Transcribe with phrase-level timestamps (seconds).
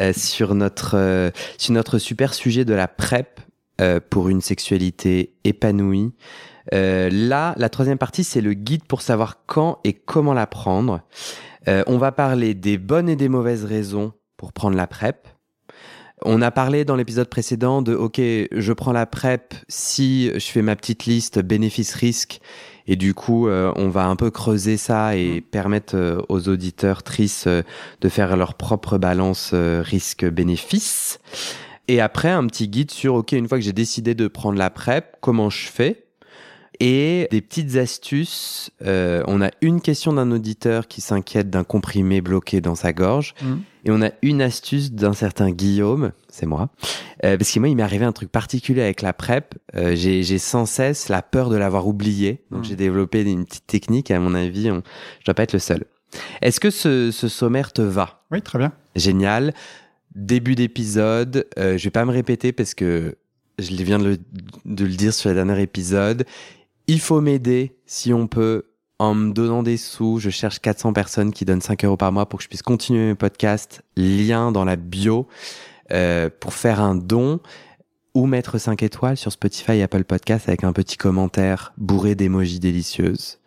[0.00, 3.40] euh, sur, notre, euh, sur notre super sujet de la PrEP
[3.80, 6.12] euh, pour une sexualité épanouie.
[6.72, 11.00] là, la troisième partie, c'est le guide pour savoir quand et comment la prendre.
[11.66, 15.28] on va parler des bonnes et des mauvaises raisons pour prendre la PrEP.
[16.24, 20.62] On a parlé dans l'épisode précédent de OK, je prends la PrEP si je fais
[20.62, 22.40] ma petite liste bénéfice-risque
[22.86, 25.42] et du coup, euh, on va un peu creuser ça et mm.
[25.42, 27.62] permettre euh, aux auditeurs tristes euh,
[28.00, 31.18] de faire leur propre balance risque-bénéfice.
[31.88, 34.70] Et après, un petit guide sur, OK, une fois que j'ai décidé de prendre la
[34.70, 36.05] PrEP, comment je fais
[36.80, 38.70] et des petites astuces.
[38.80, 43.34] on a une question d'un auditeur qui s'inquiète d'un comprimé bloqué dans sa gorge.
[43.42, 43.56] Mm.
[43.86, 46.70] Et on a une astuce d'un certain Guillaume, c'est moi,
[47.24, 49.54] euh, parce que moi, il m'est arrivé un truc particulier avec la PrEP.
[49.76, 52.42] Euh, j'ai sans cesse la peur de l'avoir oublié.
[52.50, 52.64] Donc, hmm.
[52.64, 54.10] j'ai développé une petite technique.
[54.10, 54.82] Et à mon avis, on,
[55.20, 55.84] je dois pas être le seul.
[56.42, 58.24] Est-ce que ce, ce, sommaire te va?
[58.32, 58.72] Oui, très bien.
[58.96, 59.54] Génial.
[60.16, 61.46] Début d'épisode.
[61.56, 63.14] Euh, je vais pas me répéter parce que
[63.60, 64.18] je viens de le,
[64.64, 66.24] de le dire sur le dernier épisode.
[66.88, 68.64] Il faut m'aider si on peut
[68.98, 70.18] en me donnant des sous.
[70.18, 73.08] Je cherche 400 personnes qui donnent 5 euros par mois pour que je puisse continuer
[73.08, 73.82] mes podcasts.
[73.96, 75.26] Lien dans la bio
[75.92, 77.40] euh, pour faire un don
[78.14, 82.60] ou mettre 5 étoiles sur Spotify et Apple Podcasts avec un petit commentaire bourré d'émojis
[82.60, 83.40] délicieuses.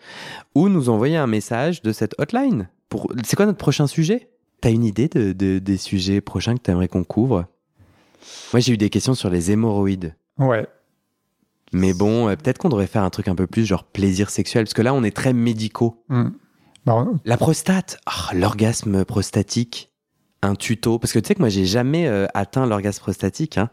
[0.54, 2.70] Ou nous envoyer un message de cette hotline.
[2.90, 3.12] Pour...
[3.24, 4.30] C'est quoi notre prochain sujet?
[4.62, 7.46] T'as une idée de, de, des sujets prochains que t'aimerais qu'on couvre?
[8.54, 10.14] Moi j'ai eu des questions sur les hémorroïdes.
[10.38, 10.68] Ouais,
[11.72, 14.66] mais bon, euh, peut-être qu'on devrait faire un truc un peu plus genre plaisir sexuel,
[14.66, 16.04] parce que là, on est très médicaux.
[16.10, 16.30] Hmm.
[16.86, 19.92] Bah, la prostate, oh, l'orgasme prostatique,
[20.42, 23.58] un tuto, parce que tu sais que moi, j'ai jamais euh, atteint l'orgasme prostatique.
[23.58, 23.70] Hein.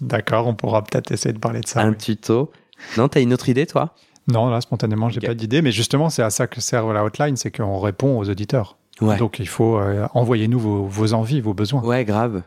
[0.00, 1.80] D'accord, on pourra peut-être essayer de parler de ça.
[1.80, 2.52] Un tuto.
[2.96, 3.94] Non, t'as une autre idée, toi?
[4.28, 7.36] Non, là, spontanément, j'ai pas d'idée, mais justement, c'est à ça que sert la hotline,
[7.36, 8.78] c'est qu'on répond aux auditeurs.
[9.00, 11.82] Donc il faut euh, envoyer-nous vos, envies, vos besoins.
[11.82, 12.42] Ouais, grave.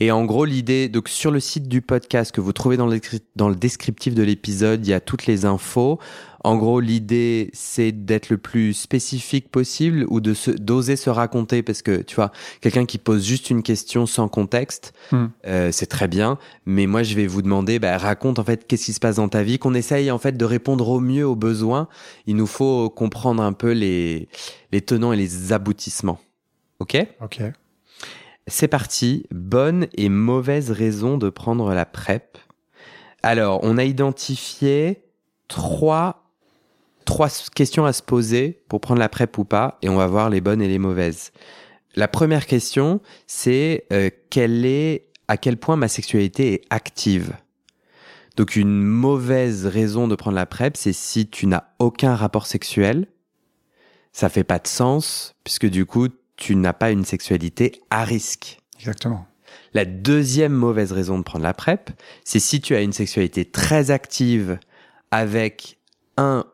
[0.00, 3.00] Et en gros, l'idée, donc sur le site du podcast que vous trouvez dans le,
[3.36, 6.00] dans le descriptif de l'épisode, il y a toutes les infos.
[6.44, 11.62] En gros, l'idée, c'est d'être le plus spécifique possible ou de se, d'oser se raconter
[11.62, 15.24] parce que, tu vois, quelqu'un qui pose juste une question sans contexte, hmm.
[15.46, 16.38] euh, c'est très bien.
[16.66, 19.30] Mais moi, je vais vous demander, bah, raconte en fait qu'est-ce qui se passe dans
[19.30, 21.88] ta vie, qu'on essaye en fait de répondre au mieux aux besoins.
[22.26, 24.28] Il nous faut comprendre un peu les,
[24.70, 26.20] les tenants et les aboutissements.
[26.78, 26.98] Ok?
[27.22, 27.40] Ok.
[28.46, 29.24] C'est parti.
[29.30, 32.36] Bonne et mauvaise raison de prendre la PrEP.
[33.22, 35.04] Alors, on a identifié
[35.48, 36.23] trois
[37.04, 40.30] trois questions à se poser pour prendre la PrEP ou pas, et on va voir
[40.30, 41.32] les bonnes et les mauvaises.
[41.96, 47.34] La première question, c'est euh, est, à quel point ma sexualité est active?
[48.36, 53.06] Donc une mauvaise raison de prendre la PrEP, c'est si tu n'as aucun rapport sexuel,
[54.12, 58.58] ça fait pas de sens puisque du coup tu n'as pas une sexualité à risque.
[58.78, 59.26] Exactement.
[59.72, 61.90] La deuxième mauvaise raison de prendre la PrEP,
[62.24, 64.58] c'est si tu as une sexualité très active
[65.12, 65.78] avec
[66.16, 66.44] un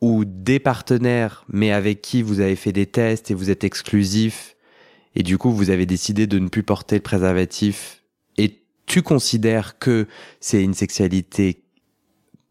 [0.00, 4.56] ou des partenaires, mais avec qui vous avez fait des tests et vous êtes exclusif,
[5.14, 8.02] et du coup vous avez décidé de ne plus porter le préservatif,
[8.36, 10.06] et tu considères que
[10.40, 11.62] c'est une sexualité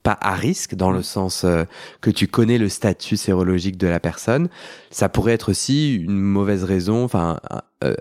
[0.06, 1.64] pas à risque dans le sens euh,
[2.00, 4.50] que tu connais le statut sérologique de la personne,
[4.92, 7.40] ça pourrait être aussi une mauvaise raison, enfin
[7.84, 7.96] euh,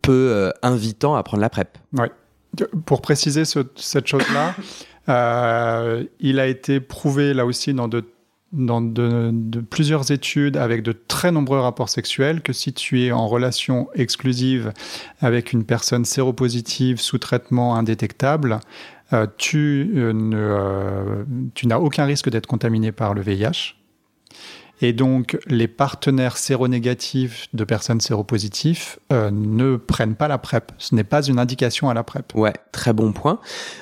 [0.00, 1.76] peu, euh, invitant à prendre la PrEP.
[1.92, 2.06] Oui.
[2.86, 4.54] Pour préciser cette chose-là,
[6.20, 8.02] il a été prouvé là aussi dans de
[8.52, 13.26] dans de, plusieurs études avec de très nombreux rapports sexuels que si tu es en
[13.26, 14.72] relation exclusive
[15.20, 18.60] avec une personne séropositive sous traitement indétectable,
[19.12, 23.76] euh, tu, euh, euh, tu n'as aucun risque d'être contaminé par le VIH.
[24.80, 30.72] Et donc, les partenaires séronégatifs de personnes séropositives ne prennent pas la PrEP.
[30.76, 32.34] Ce n'est pas une indication à la PrEP.
[32.34, 33.38] Ouais, très bon point.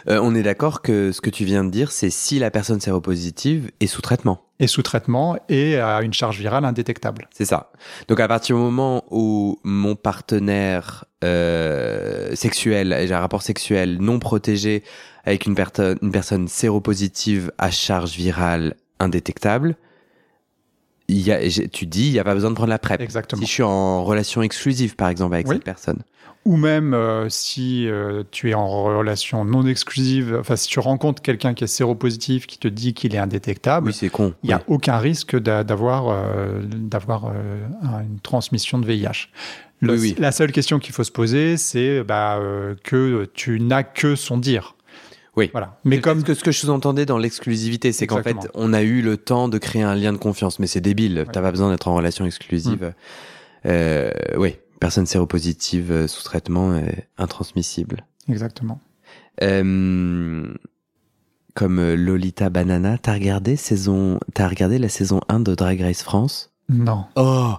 [0.06, 3.70] on est d'accord que ce que tu viens de dire, c'est si la personne séropositive
[3.80, 4.49] est sous traitement.
[4.60, 7.28] Et sous traitement et à une charge virale indétectable.
[7.32, 7.72] C'est ça.
[8.06, 14.18] Donc à partir du moment où mon partenaire euh, sexuel, j'ai un rapport sexuel non
[14.18, 14.84] protégé
[15.24, 15.56] avec une,
[16.02, 19.76] une personne séropositive à charge virale indétectable,
[21.08, 23.00] il y a, tu dis, il n'y a pas besoin de prendre la PrEP.
[23.00, 23.40] Exactement.
[23.40, 26.02] Si je suis en relation exclusive, par exemple, avec cette personne.
[26.46, 31.20] Ou même euh, si euh, tu es en relation non exclusive, enfin si tu rencontres
[31.20, 34.32] quelqu'un qui est séropositif, qui te dit qu'il est indétectable, oui, c'est con.
[34.42, 37.32] Il n'y a aucun risque d'avoir euh, d'avoir
[37.82, 39.28] une transmission de VIH.
[39.82, 42.40] oui, La seule question qu'il faut se poser, c'est bah,
[42.84, 44.76] que tu n'as que son dire.
[45.36, 45.50] Oui.
[45.52, 45.78] Voilà.
[45.84, 49.02] Mais comme que ce que je sous-entendais dans l'exclusivité, c'est qu'en fait, on a eu
[49.02, 50.58] le temps de créer un lien de confiance.
[50.58, 51.24] Mais c'est débile.
[51.26, 52.92] tu T'as pas besoin d'être en relation exclusive.
[53.66, 54.56] Euh, oui.
[54.80, 58.06] Personne séropositive euh, sous traitement est intransmissible.
[58.28, 58.80] Exactement.
[59.42, 60.52] Euh,
[61.54, 66.02] comme euh, Lolita Banana, t'as regardé saison, t'as regardé la saison 1 de Drag Race
[66.02, 66.50] France?
[66.68, 67.04] Non.
[67.16, 67.54] Oh.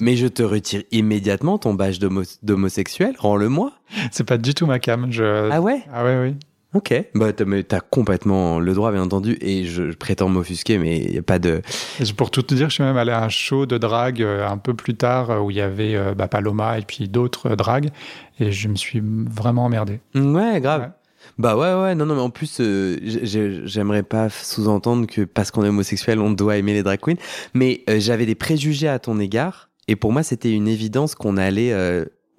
[0.00, 1.98] Mais je te retire immédiatement ton badge
[2.42, 3.72] d'homosexuel, rends-le-moi.
[4.10, 5.10] C'est pas du tout ma cam.
[5.10, 5.50] Je...
[5.50, 5.84] Ah ouais?
[5.92, 6.36] Ah ouais, oui.
[6.74, 11.18] Ok, bah t'as complètement le droit bien entendu et je, prétends m'offusquer mais il n'y
[11.18, 11.60] a pas de...
[12.16, 14.56] pour tout te dire, je suis même allé à un show de drague euh, un
[14.56, 17.90] peu plus tard euh, où il y avait euh, bah, Paloma et puis d'autres dragues
[18.40, 20.00] et je me suis vraiment emmerdé.
[20.14, 20.92] Ouais, grave.
[21.38, 22.60] Bah ouais, ouais, non, non, mais en plus,
[23.64, 27.14] j'aimerais pas sous-entendre que parce qu'on est homosexuel, on doit aimer les drag queens,
[27.54, 31.72] mais j'avais des préjugés à ton égard et pour moi, c'était une évidence qu'on allait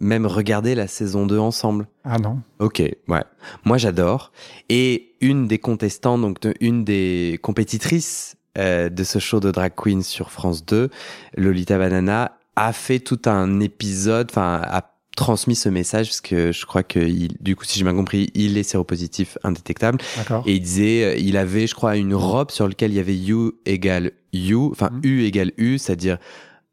[0.04, 1.88] même regarder la saison 2 ensemble.
[2.04, 2.40] Ah non.
[2.60, 3.24] Ok, ouais.
[3.66, 4.32] Moi j'adore.
[4.70, 10.04] Et une des contestantes, donc une des compétitrices euh, de ce show de drag queen
[10.04, 10.90] sur France 2,
[11.38, 16.66] Lolita Banana, a fait tout un épisode, enfin a transmis ce message parce que je
[16.66, 20.00] crois que il, du coup si j'ai bien compris il est séropositif indétectable
[20.48, 23.16] et il disait euh, il avait je crois une robe sur laquelle il y avait
[23.16, 25.02] U égale U enfin mm.
[25.04, 26.18] U égale U c'est-à-dire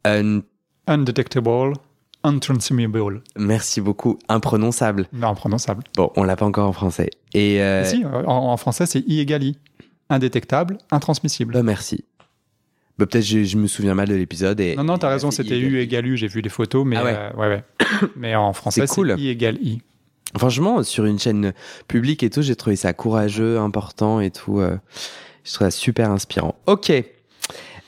[0.07, 0.41] un
[0.87, 1.75] undetectable
[2.23, 3.23] Untransmissible.
[3.37, 4.19] Merci beaucoup.
[4.29, 5.07] Imprononçable.
[5.13, 5.85] Non, imprononçable.
[5.97, 7.11] Bon, on l'a pas encore en français.
[7.33, 7.85] Et euh...
[7.85, 9.59] Si, en, français, c'est I égale I.
[10.11, 11.55] Indétectable, intransmissible.
[11.55, 12.05] Bah, merci.
[12.99, 14.61] Bah, peut-être je, je me souviens mal de l'épisode.
[14.61, 16.17] Et, non, non, t'as raison, c'était U égale U.
[16.17, 17.17] J'ai vu les photos, mais, ah ouais.
[17.17, 18.09] Euh, ouais, ouais.
[18.17, 19.15] mais en français, c'est cool.
[19.19, 19.81] I égale I.
[20.37, 21.53] Franchement, sur une chaîne
[21.89, 24.61] publique et tout, j'ai trouvé ça courageux, important et tout.
[24.61, 24.77] Euh,
[25.45, 26.55] je trouve ça super inspirant.
[26.67, 26.93] Ok.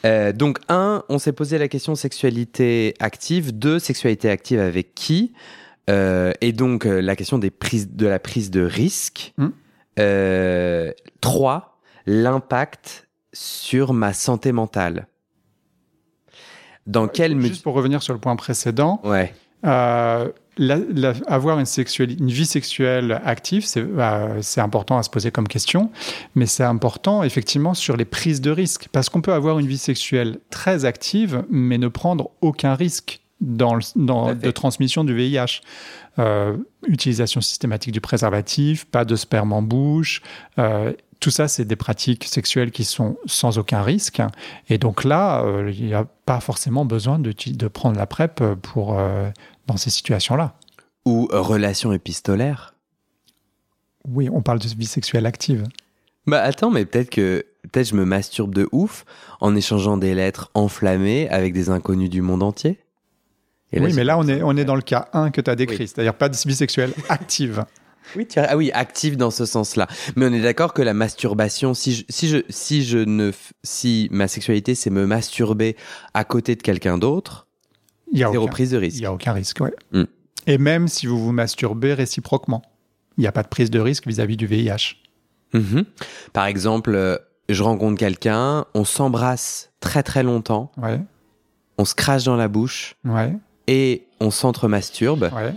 [0.04, 3.56] Euh, donc, un, on s'est posé la question sexualité active.
[3.56, 5.32] Deux, sexualité active avec qui?
[5.90, 9.34] Euh, Et donc, euh, la question des prises, de la prise de risque.
[9.36, 9.50] Hmm.
[11.20, 15.06] trois, l'impact sur ma santé mentale.
[16.86, 19.00] Dans quelle Juste pour revenir sur le point précédent.
[19.04, 19.32] Ouais
[21.26, 21.66] avoir une,
[21.98, 25.90] une vie sexuelle active, euh, c'est important à se poser comme question,
[26.34, 29.78] mais c'est important effectivement sur les prises de risque, parce qu'on peut avoir une vie
[29.78, 35.62] sexuelle très active, mais ne prendre aucun risque dans, dans de transmission du VIH.
[36.18, 40.20] Euh, utilisation systématique du préservatif, pas de sperme en bouche.
[40.58, 44.20] Euh, tout ça, c'est des pratiques sexuelles qui sont sans aucun risque.
[44.68, 49.00] Et donc là, il n'y a pas forcément besoin de, de prendre la PrEP pour
[49.72, 50.54] dans ces situations-là.
[51.04, 52.74] Ou relation épistolaire
[54.08, 55.64] Oui, on parle de vie sexuelle active.
[56.26, 59.04] Bah attends, mais peut-être que peut-être je me masturbe de ouf
[59.40, 62.78] en échangeant des lettres enflammées avec des inconnus du monde entier.
[63.72, 65.88] oui, mais là on est, on est dans le cas 1 que tu as décrit,
[65.88, 67.64] c'est-à-dire pas de vie sexuelle active.
[68.16, 69.86] Oui, tu ah oui, active dans ce sens-là.
[70.16, 73.30] Mais on est d'accord que la masturbation, si je, si je, si je ne,
[73.62, 75.76] si ma sexualité c'est me masturber
[76.12, 77.46] à côté de quelqu'un d'autre,
[78.12, 78.98] il y a Zéro prise de risque.
[78.98, 79.70] Il n'y a aucun risque, oui.
[79.92, 80.04] Mm.
[80.46, 82.62] Et même si vous vous masturbez réciproquement,
[83.16, 84.96] il n'y a pas de prise de risque vis-à-vis du VIH.
[85.54, 85.84] Mm-hmm.
[86.32, 87.16] Par exemple, euh,
[87.48, 91.00] je rencontre quelqu'un, on s'embrasse très très longtemps, ouais.
[91.78, 93.34] on se crache dans la bouche, ouais.
[93.66, 95.30] et on s'entre-masturbe.
[95.34, 95.54] Ouais.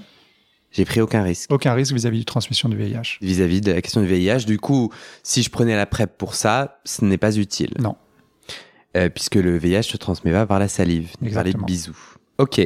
[0.71, 1.50] J'ai pris aucun risque.
[1.53, 3.19] Aucun risque vis-à-vis de transmission du VIH.
[3.21, 4.45] Vis-à-vis de la question du VIH.
[4.45, 4.91] Du coup,
[5.24, 7.71] si je prenais la PrEP pour ça, ce n'est pas utile.
[7.79, 7.95] Non.
[8.97, 12.14] Euh, puisque le VIH se transmet pas par la salive, par les bisous.
[12.38, 12.60] Ok.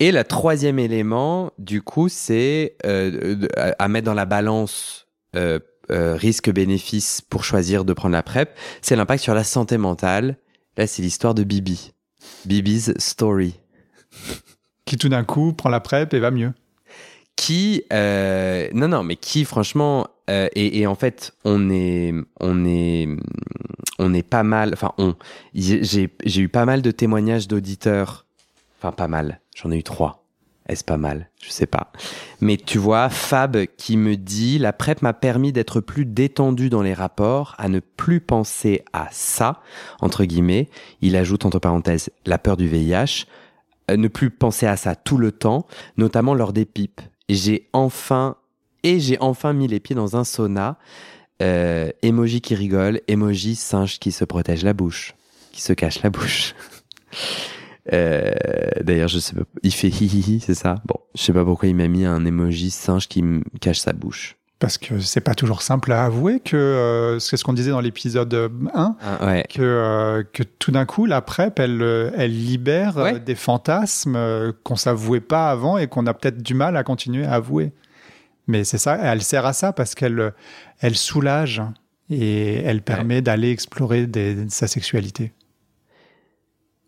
[0.00, 3.46] Et le troisième élément, du coup, c'est euh,
[3.78, 5.58] à mettre dans la balance euh,
[5.90, 10.36] euh, risque-bénéfice pour choisir de prendre la PrEP, c'est l'impact sur la santé mentale.
[10.76, 11.92] Là, c'est l'histoire de Bibi.
[12.44, 13.58] Bibi's story.
[14.84, 16.52] Qui tout d'un coup prend la PrEP et va mieux.
[17.34, 23.08] Qui, non, non, mais qui, franchement, et, et, en fait, on est, on est,
[23.98, 24.70] on est pas mal.
[24.72, 25.14] Enfin, on,
[25.54, 28.27] j'ai eu pas mal de témoignages d'auditeurs
[28.78, 29.40] Enfin, pas mal.
[29.56, 30.24] J'en ai eu trois.
[30.68, 31.30] Est-ce pas mal?
[31.42, 31.92] Je sais pas.
[32.40, 36.82] Mais tu vois, Fab qui me dit la PrEP m'a permis d'être plus détendu dans
[36.82, 39.62] les rapports, à ne plus penser à ça,
[40.00, 40.68] entre guillemets.
[41.00, 43.24] Il ajoute entre parenthèses la peur du VIH,
[43.96, 45.66] ne plus penser à ça tout le temps,
[45.96, 47.00] notamment lors des pipes.
[47.30, 48.36] J'ai enfin
[48.82, 50.78] et j'ai enfin mis les pieds dans un sauna.
[51.40, 55.14] Euh, emoji qui rigole, emoji singe qui se protège la bouche,
[55.52, 56.54] qui se cache la bouche.
[57.92, 58.32] Euh,
[58.82, 60.76] D'ailleurs, je sais pas, il fait hihihi, c'est ça?
[60.86, 63.92] Bon, je sais pas pourquoi il m'a mis un emoji singe qui me cache sa
[63.92, 64.36] bouche.
[64.60, 67.80] Parce que c'est pas toujours simple à avouer que euh, c'est ce qu'on disait dans
[67.80, 69.44] l'épisode 1, Ah, ouais.
[69.48, 73.20] que, euh, que tout d'un coup, la PrEP, elle, euh, elle libère euh, Ouais.
[73.20, 77.24] des fantasmes euh, qu'on s'avouait pas avant et qu'on a peut-être du mal à continuer
[77.24, 77.72] à avouer.
[78.48, 80.30] Mais c'est ça, elle sert à ça parce qu'elle euh,
[80.80, 81.62] elle soulage
[82.10, 85.32] et elle permet d'aller explorer des- sa sexualité.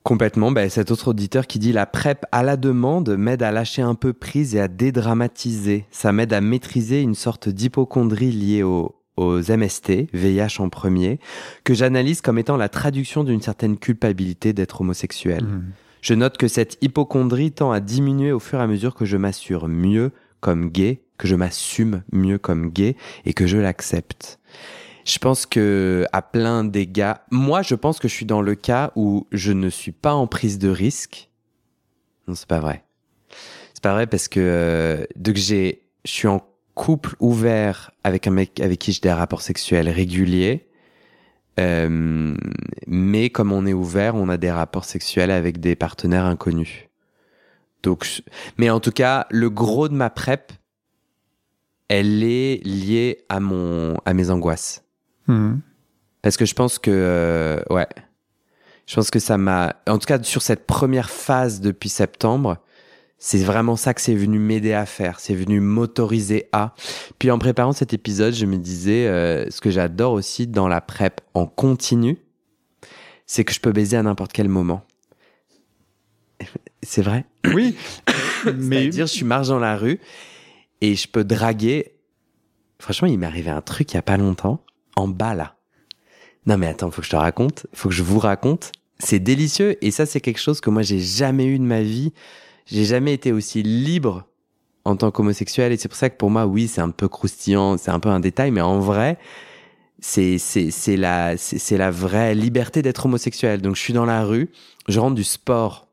[0.03, 0.51] Complètement.
[0.51, 3.95] Ben, cet autre auditeur qui dit la PrEP à la demande m'aide à lâcher un
[3.95, 5.85] peu prise et à dédramatiser.
[5.91, 11.21] Ça m'aide à maîtriser une sorte d'hypochondrie liée au- aux MST, VIH en premier,
[11.65, 15.45] que j'analyse comme étant la traduction d'une certaine culpabilité d'être homosexuel.
[15.45, 15.65] Mm.
[16.01, 19.19] Je note que cette hypochondrie tend à diminuer au fur et à mesure que je
[19.19, 24.39] m'assure mieux comme gay, que je m'assume mieux comme gay et que je l'accepte.
[25.05, 28.93] Je pense que à plein d'égards, moi je pense que je suis dans le cas
[28.97, 31.31] où je ne suis pas en prise de risque.
[32.29, 32.85] Non, c'est pas vrai.
[33.75, 36.41] C'est pas vrai parce que euh, dès que j'ai, je suis en
[36.75, 40.69] couple ouvert avec un mec avec qui j'ai des rapports sexuels réguliers.
[41.59, 42.37] Euh,
[42.87, 46.89] mais comme on est ouvert, on a des rapports sexuels avec des partenaires inconnus.
[47.83, 48.23] Donc,
[48.59, 50.53] mais en tout cas, le gros de ma prep,
[51.89, 54.85] elle est liée à mon, à mes angoisses.
[55.31, 55.61] Mm.
[56.23, 57.89] Parce que je pense que, euh, ouais,
[58.87, 62.59] je pense que ça m'a, en tout cas sur cette première phase depuis septembre,
[63.19, 65.21] c'est vraiment ça que c'est venu m'aider à faire.
[65.21, 66.75] C'est venu m'autoriser à.
[67.19, 70.81] Puis en préparant cet épisode, je me disais, euh, ce que j'adore aussi dans la
[70.81, 72.19] prep en continu,
[73.27, 74.85] c'est que je peux baiser à n'importe quel moment.
[76.83, 77.27] C'est vrai?
[77.55, 77.77] Oui,
[78.57, 80.01] mais C'est-à-dire, je suis marche dans la rue
[80.81, 81.93] et je peux draguer.
[82.79, 84.65] Franchement, il m'est arrivé un truc il y a pas longtemps,
[85.01, 85.57] en bas là.
[86.47, 88.73] Non mais attends, faut que je te raconte, faut que je vous raconte.
[88.99, 92.13] C'est délicieux et ça c'est quelque chose que moi j'ai jamais eu de ma vie.
[92.67, 94.27] J'ai jamais été aussi libre
[94.85, 97.77] en tant qu'homosexuel et c'est pour ça que pour moi oui c'est un peu croustillant,
[97.77, 99.19] c'est un peu un détail, mais en vrai
[100.01, 103.61] c'est c'est la c'est la vraie liberté d'être homosexuel.
[103.63, 104.51] Donc je suis dans la rue,
[104.89, 105.91] je rentre du sport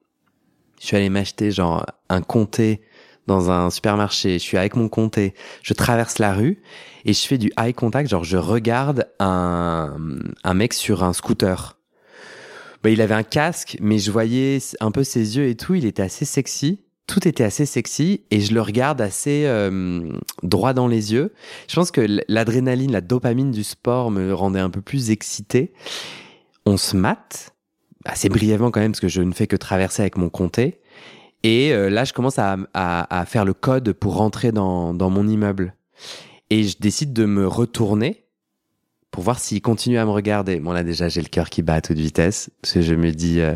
[0.79, 2.81] je suis allé m'acheter genre un comté
[3.27, 4.33] dans un supermarché.
[4.33, 5.33] Je suis avec mon comté.
[5.61, 6.61] Je traverse la rue
[7.05, 8.09] et je fais du eye contact.
[8.09, 9.97] Genre, je regarde un,
[10.53, 11.77] mec sur un scooter.
[12.83, 15.75] Bah, il avait un casque, mais je voyais un peu ses yeux et tout.
[15.75, 16.79] Il était assez sexy.
[17.05, 19.49] Tout était assez sexy et je le regarde assez
[20.43, 21.33] droit dans les yeux.
[21.69, 25.71] Je pense que l'adrénaline, la dopamine du sport me rendait un peu plus excité.
[26.65, 27.53] On se mate
[28.03, 30.79] assez brièvement quand même parce que je ne fais que traverser avec mon comté.
[31.43, 35.09] Et euh, là, je commence à, à, à faire le code pour rentrer dans, dans
[35.09, 35.75] mon immeuble.
[36.49, 38.25] Et je décide de me retourner
[39.11, 40.59] pour voir s'il continue à me regarder.
[40.59, 43.11] Bon, là, déjà, j'ai le cœur qui bat à toute vitesse parce que je me
[43.11, 43.39] dis.
[43.39, 43.55] euh,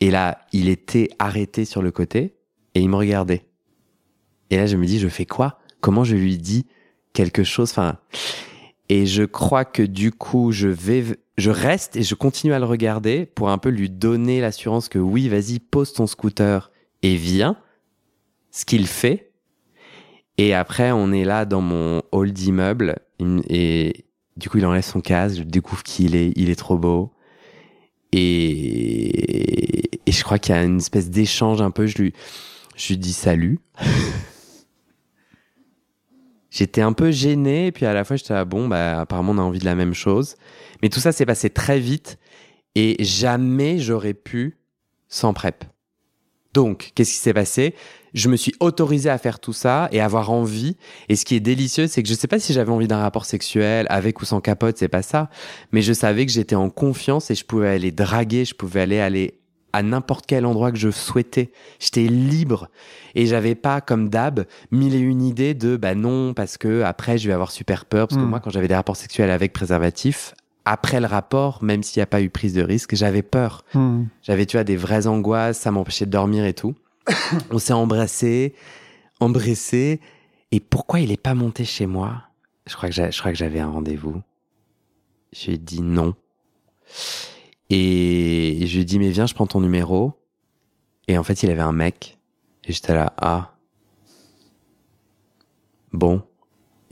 [0.00, 2.34] Et là, il était arrêté sur le côté
[2.74, 3.46] et il me regardait.
[4.50, 5.60] Et là, je me dis, je fais quoi?
[5.80, 6.66] Comment je lui dis
[7.12, 7.70] quelque chose?
[7.70, 7.98] Enfin.
[8.88, 11.04] Et je crois que du coup, je vais,
[11.38, 14.98] je reste et je continue à le regarder pour un peu lui donner l'assurance que
[14.98, 16.71] oui, vas-y, pose ton scooter
[17.02, 17.56] et viens.
[18.50, 19.32] Ce qu'il fait.
[20.38, 22.96] Et après, on est là dans mon hall d'immeuble
[23.48, 24.06] et
[24.36, 25.38] du coup, il enlève son casque.
[25.38, 26.32] Je découvre qui il est.
[26.36, 27.12] Il est trop beau.
[28.12, 31.86] Et, et je crois qu'il y a une espèce d'échange un peu.
[31.86, 32.12] Je lui,
[32.76, 33.60] je lui dis salut.
[36.50, 39.38] J'étais un peu gêné, et puis à la fois j'étais là, bon, bah, apparemment on
[39.38, 40.36] a envie de la même chose.
[40.82, 42.18] Mais tout ça s'est passé très vite,
[42.74, 44.58] et jamais j'aurais pu
[45.08, 45.64] sans prep.
[46.52, 47.74] Donc, qu'est-ce qui s'est passé?
[48.14, 50.76] Je me suis autorisé à faire tout ça et avoir envie.
[51.08, 53.24] Et ce qui est délicieux, c'est que je sais pas si j'avais envie d'un rapport
[53.24, 55.30] sexuel, avec ou sans capote, c'est pas ça.
[55.72, 59.00] Mais je savais que j'étais en confiance et je pouvais aller draguer, je pouvais aller
[59.00, 59.38] aller
[59.72, 61.50] à n'importe quel endroit que je souhaitais.
[61.80, 62.68] J'étais libre
[63.14, 67.16] et j'avais pas comme d'hab mille et une idées de bah non parce que après
[67.16, 68.28] je vais avoir super peur parce que Mm.
[68.28, 72.06] moi quand j'avais des rapports sexuels avec préservatif après le rapport même s'il n'y a
[72.06, 73.64] pas eu prise de risque j'avais peur.
[73.74, 74.04] Hmm.
[74.22, 76.74] j'avais tu vois des vraies angoisses ça m'empêchait de dormir et tout.
[77.50, 78.54] On s'est embrassé
[79.20, 80.00] embrassé.
[80.50, 82.24] Et pourquoi il est pas monté chez moi?
[82.66, 84.20] Je crois que j'a- je crois que j'avais un rendez-vous.
[85.32, 86.14] Je lui ai dit non.
[87.70, 90.12] Et je lui ai dit mais viens je prends ton numéro.
[91.08, 92.18] Et en fait il avait un mec.
[92.64, 93.54] Et j'étais là ah.
[95.92, 96.22] Bon.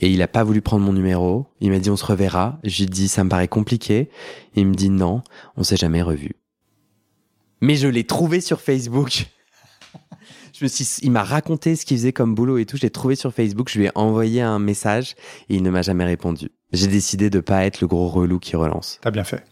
[0.01, 1.45] Et il a pas voulu prendre mon numéro.
[1.61, 2.59] Il m'a dit on se reverra.
[2.63, 4.09] J'ai dit ça me paraît compliqué.
[4.55, 5.21] Il me dit non,
[5.55, 6.31] on s'est jamais revu.
[7.61, 9.27] Mais je l'ai trouvé sur Facebook.
[10.53, 12.77] je me suis, il m'a raconté ce qu'il faisait comme boulot et tout.
[12.77, 13.69] Je l'ai trouvé sur Facebook.
[13.69, 15.15] Je lui ai envoyé un message
[15.49, 16.49] et il ne m'a jamais répondu.
[16.73, 18.97] J'ai décidé de pas être le gros relou qui relance.
[19.01, 19.43] T'as bien fait.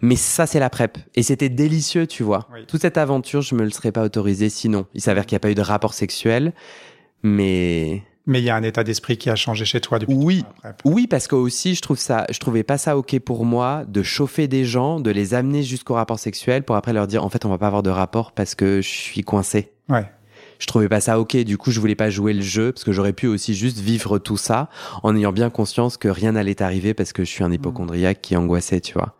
[0.00, 0.98] Mais ça, c'est la PrEP.
[1.14, 2.48] Et c'était délicieux, tu vois.
[2.52, 2.64] Oui.
[2.66, 4.86] Toute cette aventure, je me le serais pas autorisé sinon.
[4.94, 6.54] Il s'avère qu'il n'y a pas eu de rapport sexuel.
[7.22, 10.14] Mais Mais il y a un état d'esprit qui a changé chez toi depuis.
[10.14, 10.44] Oui.
[10.60, 10.82] PrEP.
[10.84, 14.02] oui, parce que aussi, je trouve ça, je trouvais pas ça ok pour moi de
[14.02, 17.44] chauffer des gens, de les amener jusqu'au rapport sexuel pour après leur dire en fait
[17.44, 19.72] on va pas avoir de rapport parce que je suis coincé.
[19.88, 20.06] Ouais.
[20.60, 21.36] Je trouvais pas ça ok.
[21.38, 24.18] Du coup, je voulais pas jouer le jeu parce que j'aurais pu aussi juste vivre
[24.18, 24.68] tout ça
[25.02, 28.36] en ayant bien conscience que rien n'allait arriver parce que je suis un hypochondriaque qui
[28.36, 29.16] angoissait, tu vois.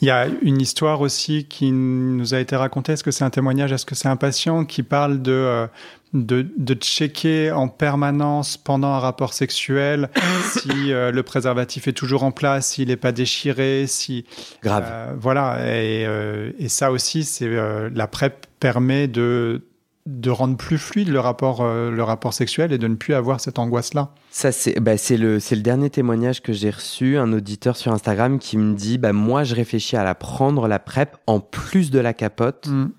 [0.00, 2.92] Il y a une histoire aussi qui nous a été racontée.
[2.92, 3.72] Est-ce que c'est un témoignage?
[3.72, 5.66] Est-ce que c'est un patient qui parle de, euh,
[6.12, 10.10] de, de checker en permanence pendant un rapport sexuel
[10.52, 14.24] si euh, le préservatif est toujours en place, s'il n'est pas déchiré, si.
[14.62, 14.84] Grave.
[14.86, 15.58] Euh, voilà.
[15.60, 19.62] Et, euh, et ça aussi, c'est euh, la PrEP permet de
[20.06, 23.40] de rendre plus fluide le rapport, euh, le rapport sexuel et de ne plus avoir
[23.40, 24.14] cette angoisse-là.
[24.30, 27.92] Ça, c'est bah, c'est le, c'est le dernier témoignage que j'ai reçu, un auditeur sur
[27.92, 31.90] Instagram qui me dit bah, Moi, je réfléchis à la prendre, la PrEP, en plus
[31.90, 32.90] de la capote, Mm.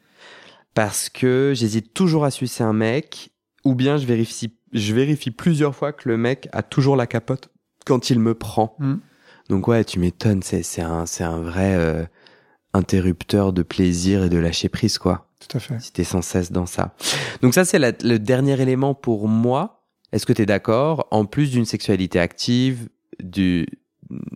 [0.73, 3.31] parce que j'hésite toujours à sucer un mec,
[3.63, 7.49] ou bien je vérifie, je vérifie plusieurs fois que le mec a toujours la capote
[7.85, 8.75] quand il me prend.
[8.79, 8.95] Mm.
[9.49, 12.03] Donc, ouais, tu m'étonnes, c'est c'est un, c'est un vrai euh,
[12.73, 15.79] interrupteur de plaisir et de lâcher prise, quoi Tout à fait.
[15.79, 16.93] si t'es sans cesse dans ça.
[17.41, 19.83] Donc ça, c'est la- le dernier élément pour moi.
[20.11, 21.07] Est-ce que t'es d'accord?
[21.11, 22.89] En plus d'une sexualité active,
[23.21, 23.67] du,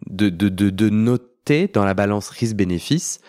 [0.09, 3.19] de, de, de, de noter dans la balance risque-bénéfice,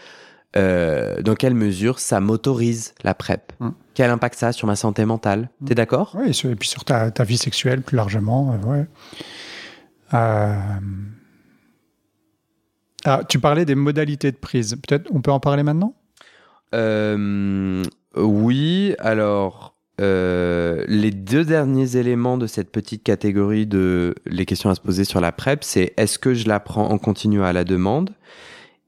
[0.56, 3.52] euh, dans quelle mesure ça m'autorise la PrEP?
[3.60, 3.70] Mm.
[3.94, 5.48] Quel impact ça a sur ma santé mentale?
[5.64, 6.14] T'es d'accord?
[6.18, 8.52] Oui, et puis sur ta, ta vie sexuelle plus largement.
[8.52, 8.86] euh, ouais.
[10.14, 10.56] Euh,
[13.04, 14.76] ah, tu parlais des modalités de prise.
[14.86, 15.94] Peut-être on peut en parler maintenant?
[16.74, 17.82] Euh,
[18.16, 24.74] oui, alors euh, les deux derniers éléments de cette petite catégorie de les questions à
[24.74, 27.64] se poser sur la PrEP, c'est est-ce que je la prends en continu à la
[27.64, 28.10] demande?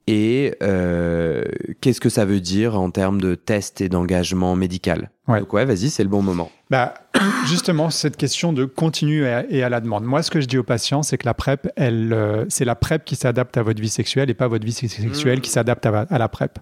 [0.07, 1.43] Et euh,
[1.81, 5.09] qu'est-ce que ça veut dire en termes de test et d'engagement médical?
[5.27, 5.39] Ouais.
[5.39, 6.51] Donc ouais, vas-y, c'est le bon moment.
[6.69, 6.93] bah,
[7.47, 10.03] Justement, cette question de continu et à, la demande.
[10.03, 12.75] Moi, ce que je dis aux patients, c'est que la PrEP, elle, euh, c'est la
[12.75, 15.41] PrEP qui s'adapte à votre vie sexuelle et pas votre vie sexuelle Mmh.
[15.41, 16.59] qui s'adapte à la PrEP.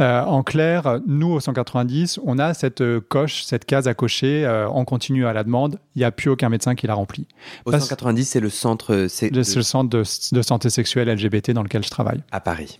[0.00, 4.44] Euh, en clair, nous, au 190, on a cette euh, coche, cette case à cocher
[4.44, 5.78] euh, en continu à la demande.
[5.94, 7.26] Il n'y a plus aucun médecin qui la remplit.
[7.64, 10.02] Au Parce- 190, c'est le centre c'est de- le centre de,
[10.32, 12.22] de santé sexuelle LGBT dans lequel je travaille.
[12.32, 12.76] à Paris.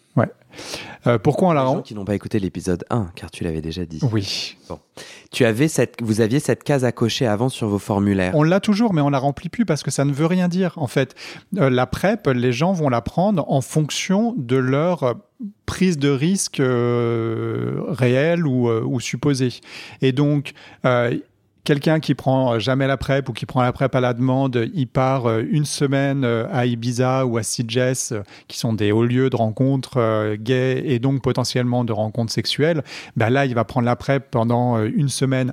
[1.06, 3.84] Euh, pourquoi on la gens qui n'ont pas écouté l'épisode 1, car tu l'avais déjà
[3.84, 3.98] dit.
[4.12, 4.56] Oui.
[5.32, 8.32] Tu avais cette, vous aviez cette case à cocher avant sur vos formulaires.
[8.36, 10.72] On l'a toujours, mais on la remplit plus parce que ça ne veut rien dire.
[10.76, 11.14] En fait,
[11.58, 15.14] Euh, la PrEP, les gens vont la prendre en fonction de leur euh,
[15.66, 19.60] prise de risque euh, réelle ou, euh, ou supposée.
[20.02, 20.52] Et donc,
[20.84, 21.16] euh,
[21.64, 24.86] quelqu'un qui prend jamais la PrEP ou qui prend la PrEP à la demande, il
[24.86, 28.14] part euh, une semaine à Ibiza ou à Sitges,
[28.48, 32.82] qui sont des hauts lieux de rencontres gays et donc potentiellement de rencontres sexuelles.
[33.16, 35.52] Ben là, il va prendre la PrEP pendant une semaine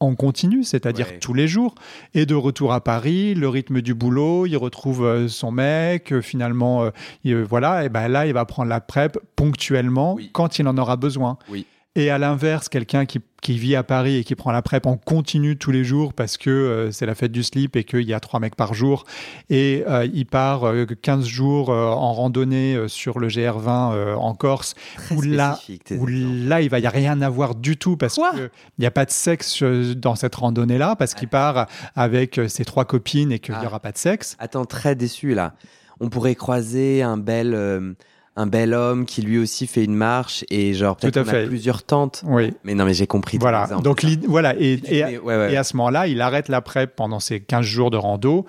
[0.00, 1.18] en continu, c'est-à-dire Ouais.
[1.18, 1.74] tous les jours.
[2.14, 6.20] Et de retour à Paris, le rythme du boulot, il retrouve euh, son mec, euh,
[6.22, 6.90] finalement, euh,
[7.24, 10.30] il- voilà, et ben là, il va prendre la PrEP ponctuellement Oui.
[10.32, 11.38] quand il en aura besoin.
[11.50, 11.66] Oui.
[11.98, 14.96] Et à l'inverse, quelqu'un qui, qui vit à Paris et qui prend la PrEP en
[14.96, 18.14] continu tous les jours parce que euh, c'est la fête du slip et qu'il y
[18.14, 19.04] a trois mecs par jour
[19.50, 24.14] et euh, il part euh, 15 jours euh, en randonnée euh, sur le GR20 euh,
[24.14, 25.58] en Corse Très où là,
[25.90, 28.92] où là, il va y a rien à voir du tout parce qu'il n'y a
[28.92, 33.54] pas de sexe dans cette randonnée-là parce qu'il part avec ses trois copines et qu'il
[33.56, 33.66] n'y Ah.
[33.66, 34.36] aura pas de sexe.
[34.38, 35.54] Attends, très déçu là.
[35.98, 37.92] On pourrait croiser un bel, euh,
[38.38, 41.82] un bel homme qui lui aussi fait une marche et genre peut-être qu'on a plusieurs
[41.82, 42.22] tentes.
[42.24, 43.36] Oui, Mais non, mais j'ai compris.
[43.38, 43.66] voilà.
[43.82, 44.54] Donc, voilà.
[44.58, 45.52] Et, et, fais- ouais, ouais.
[45.52, 48.46] et à ce moment-là, il arrête la PrEP pendant ces 15 jours de rando.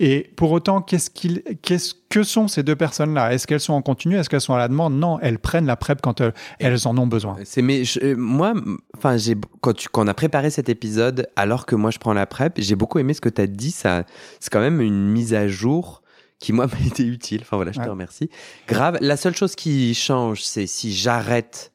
[0.00, 3.34] Et pour autant, qu'est-ce qu'il, qu'est-ce que sont ces deux personnes-là?
[3.34, 4.16] Est-ce qu'elles sont en continu?
[4.16, 4.94] Est-ce qu'elles sont à la demande?
[4.94, 7.36] Non, elles prennent la PrEP quand euh, elles en ont besoin.
[7.42, 8.54] C'est mais je- moi,
[8.96, 12.12] enfin j'ai quand tu quand on a préparé cet épisode, alors que moi je prends
[12.12, 13.72] la prep, j'ai beaucoup aimé ce que tu as dit.
[13.72, 14.04] Ça,
[14.38, 16.02] c'est quand même une mise à jour
[16.38, 17.40] qui moi m'a été utile.
[17.42, 18.30] Enfin voilà, je te remercie.
[18.66, 18.98] Grave.
[19.00, 21.72] La seule chose qui change, c'est si j'arrête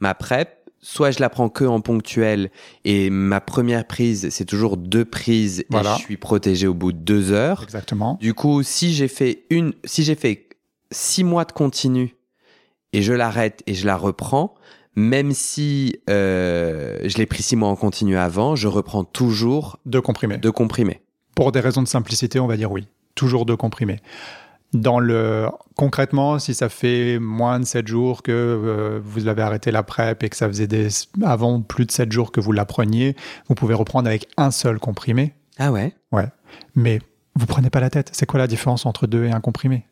[0.00, 0.58] ma prep.
[0.84, 2.50] Soit je la prends que en ponctuel
[2.84, 5.94] et ma première prise, c'est toujours deux prises Voilà.
[5.94, 7.62] et je suis protégé au bout de deux heures.
[7.62, 8.18] Exactement.
[8.20, 10.48] Du coup, si j'ai fait une, si j'ai fait
[10.90, 12.16] six mois de continu
[12.92, 14.54] et je l'arrête et je la reprends,
[14.96, 20.00] même si euh, je l'ai pris six mois en continu avant, je reprends toujours Deux
[20.02, 20.36] comprimés.
[20.38, 21.00] de comprimés.
[21.36, 22.88] Pour des raisons de simplicité, on va dire oui.
[23.14, 24.00] Toujours deux comprimés.
[24.72, 29.70] Dans le concrètement, si ça fait moins de 7 jours que euh, vous avez arrêté
[29.70, 30.88] la PrEP et que ça faisait des,
[31.22, 33.14] avant plus de 7 jours que vous la preniez,
[33.48, 35.34] vous pouvez reprendre avec un seul comprimé.
[35.58, 36.26] Ah ouais Ouais.
[36.74, 37.00] Mais
[37.34, 38.10] vous prenez pas la tête.
[38.12, 39.86] C'est quoi la différence entre deux et un comprimé?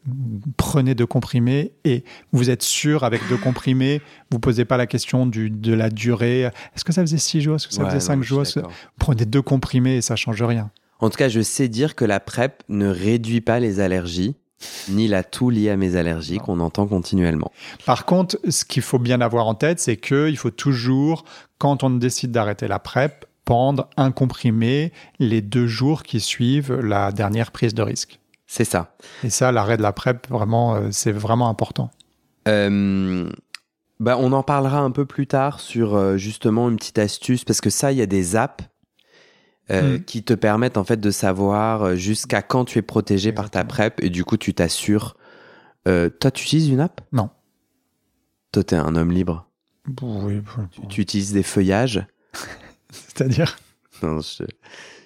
[0.57, 5.27] Prenez deux comprimés et vous êtes sûr avec deux comprimés, vous posez pas la question
[5.27, 6.43] du, de la durée.
[6.43, 7.57] Est-ce que ça faisait 6 jours?
[7.57, 8.45] Est-ce que ça faisait 5 jours?
[8.99, 10.71] Prenez deux comprimés et ça change rien.
[11.01, 14.37] En tout cas, je sais dire que la PrEP ne réduit pas les allergies
[14.89, 17.51] ni la toux liée à mes allergies qu'on entend continuellement.
[17.87, 21.25] Par contre, ce qu'il faut bien avoir en tête, c'est qu'il faut toujours,
[21.59, 27.11] quand on décide d'arrêter la PrEP, prendre un comprimé les deux jours qui suivent la
[27.11, 28.21] dernière prise de risque.
[28.47, 28.95] C'est ça.
[29.25, 31.91] Et ça, l'arrêt de la PrEP, vraiment, euh, c'est vraiment important.
[32.49, 33.31] Euh,
[33.99, 37.61] bah, on en parlera un peu plus tard sur euh, justement une petite astuce, parce
[37.61, 38.65] que ça, il y a des apps
[39.71, 40.05] euh, mm.
[40.05, 43.63] qui te permettent en fait de savoir euh, jusqu'à quand tu es protégé par ta
[43.65, 45.17] PrEP et du coup tu t'assures.
[45.87, 47.01] Euh, toi, tu utilises une app?
[47.13, 47.31] Non.
[48.53, 49.47] Toi, t'es un homme libre.
[50.03, 50.43] Oui.
[50.89, 52.05] Tu, utilises des feuillages?
[52.91, 53.59] C'est-à-dire?
[54.03, 54.45] Non, je,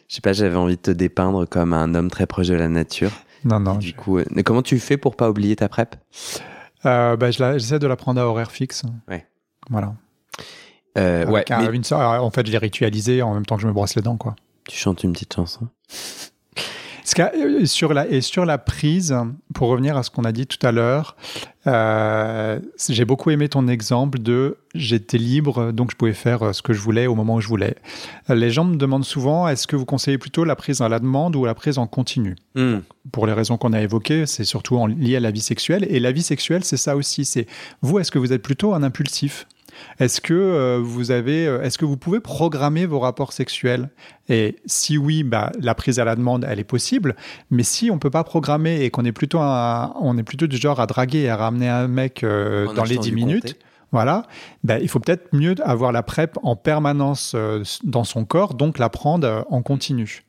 [0.09, 2.69] je sais pas, j'avais envie de te dépeindre comme un homme très proche de la
[2.69, 3.13] nature.
[3.45, 3.77] Non, non.
[3.77, 5.95] du coup, comment tu fais pour pas oublier ta PrEP?
[6.83, 8.83] Bah, J'essaie de la prendre à horaire fixe.
[9.09, 9.27] Ouais.
[9.69, 9.95] Voilà.
[10.97, 14.03] ouais, une, en fait, je l'ai ritualisé en même temps que je me brosse les
[14.03, 14.35] dents, quoi.
[14.69, 15.69] Tu chantes une petite chanson
[17.19, 19.15] euh, sur la, et sur la prise,
[19.53, 21.17] pour revenir à ce qu'on a dit tout à l'heure,
[21.67, 26.63] euh, j'ai beaucoup aimé ton exemple de j'étais libre, donc je pouvais faire euh, ce
[26.63, 27.77] que je voulais au moment où je voulais.
[28.29, 31.37] Les gens me demandent souvent est-ce que vous conseillez plutôt la prise à la demande
[31.37, 32.37] ou la prise en continu?
[32.55, 32.79] Hmm.
[33.13, 35.87] Pour les raisons qu'on a évoquées, c'est surtout en, lié à la vie sexuelle.
[35.89, 37.25] Et la vie sexuelle, c'est ça aussi.
[37.25, 37.47] C'est
[37.83, 39.47] vous, est-ce que vous êtes plutôt un impulsif?
[39.99, 43.91] Est-ce que euh, vous avez, euh, est-ce que vous pouvez programmer vos rapports sexuels?
[44.29, 47.17] Et si oui, bah, la prise à la demande, elle est possible.
[47.51, 50.81] Mais si on peut pas programmer et qu'on est plutôt, on est plutôt du genre
[50.81, 53.57] à draguer et à ramener un mec euh, dans les 10 minutes.
[53.93, 54.25] Voilà,
[54.65, 57.37] bah, il faut peut-être mieux avoir la PrEP en permanence
[57.85, 60.25] dans son corps, donc la prendre en continu.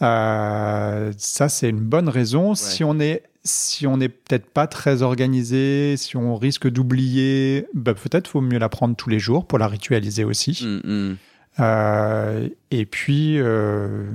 [0.00, 2.54] ça, c'est une bonne raison.
[2.54, 7.94] Si on est si on n'est peut-être pas très organisé, si on risque d'oublier, bah,
[7.94, 10.58] peut-être faut mieux la prendre tous les jours pour la ritualiser aussi.
[10.62, 11.16] Mm, mm.
[11.60, 14.10] Euh, et puis, euh,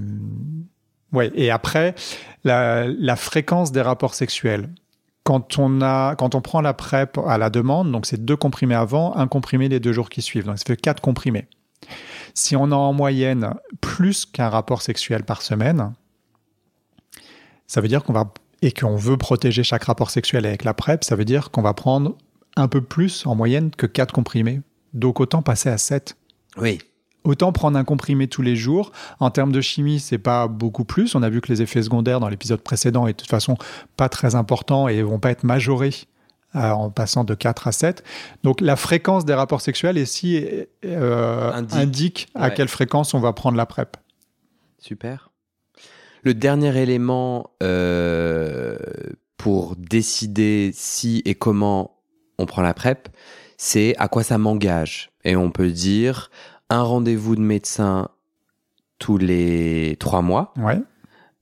[1.13, 1.31] ouais.
[1.33, 1.95] Et après,
[2.43, 4.69] la, fréquence des rapports sexuels.
[5.23, 8.75] Quand on a, quand on prend la PrEP à la demande, donc c'est deux comprimés
[8.75, 10.45] avant, un comprimé les deux jours qui suivent.
[10.45, 11.47] Donc ça fait quatre comprimés.
[12.33, 15.93] Si on a en moyenne plus qu'un rapport sexuel par semaine,
[17.67, 21.03] ça veut dire qu'on va et qu'on veut protéger chaque rapport sexuel avec la PrEP,
[21.03, 22.15] ça veut dire qu'on va prendre
[22.55, 24.61] un peu plus en moyenne que 4 comprimés.
[24.93, 26.17] Donc autant passer à 7.
[26.57, 26.79] Oui.
[27.23, 28.91] Autant prendre un comprimé tous les jours.
[29.19, 31.15] En termes de chimie, c'est pas beaucoup plus.
[31.15, 33.57] On a vu que les effets secondaires dans l'épisode précédent étaient de toute façon
[33.95, 35.93] pas très importants et vont pas être majorés
[36.55, 38.03] euh, en passant de 4 à 7.
[38.43, 40.43] Donc la fréquence des rapports sexuels ici
[40.83, 43.97] euh, indique, à quelle fréquence on va prendre la PrEP.
[44.79, 45.30] Super.
[46.23, 48.77] Le dernier élément euh,
[49.37, 51.97] pour décider si et comment
[52.37, 53.09] on prend la PrEP,
[53.57, 55.11] c'est à quoi ça m'engage.
[55.23, 56.29] Et on peut dire
[56.69, 58.09] un rendez-vous de médecin
[58.99, 60.53] tous les trois mois.
[60.57, 60.79] Ouais.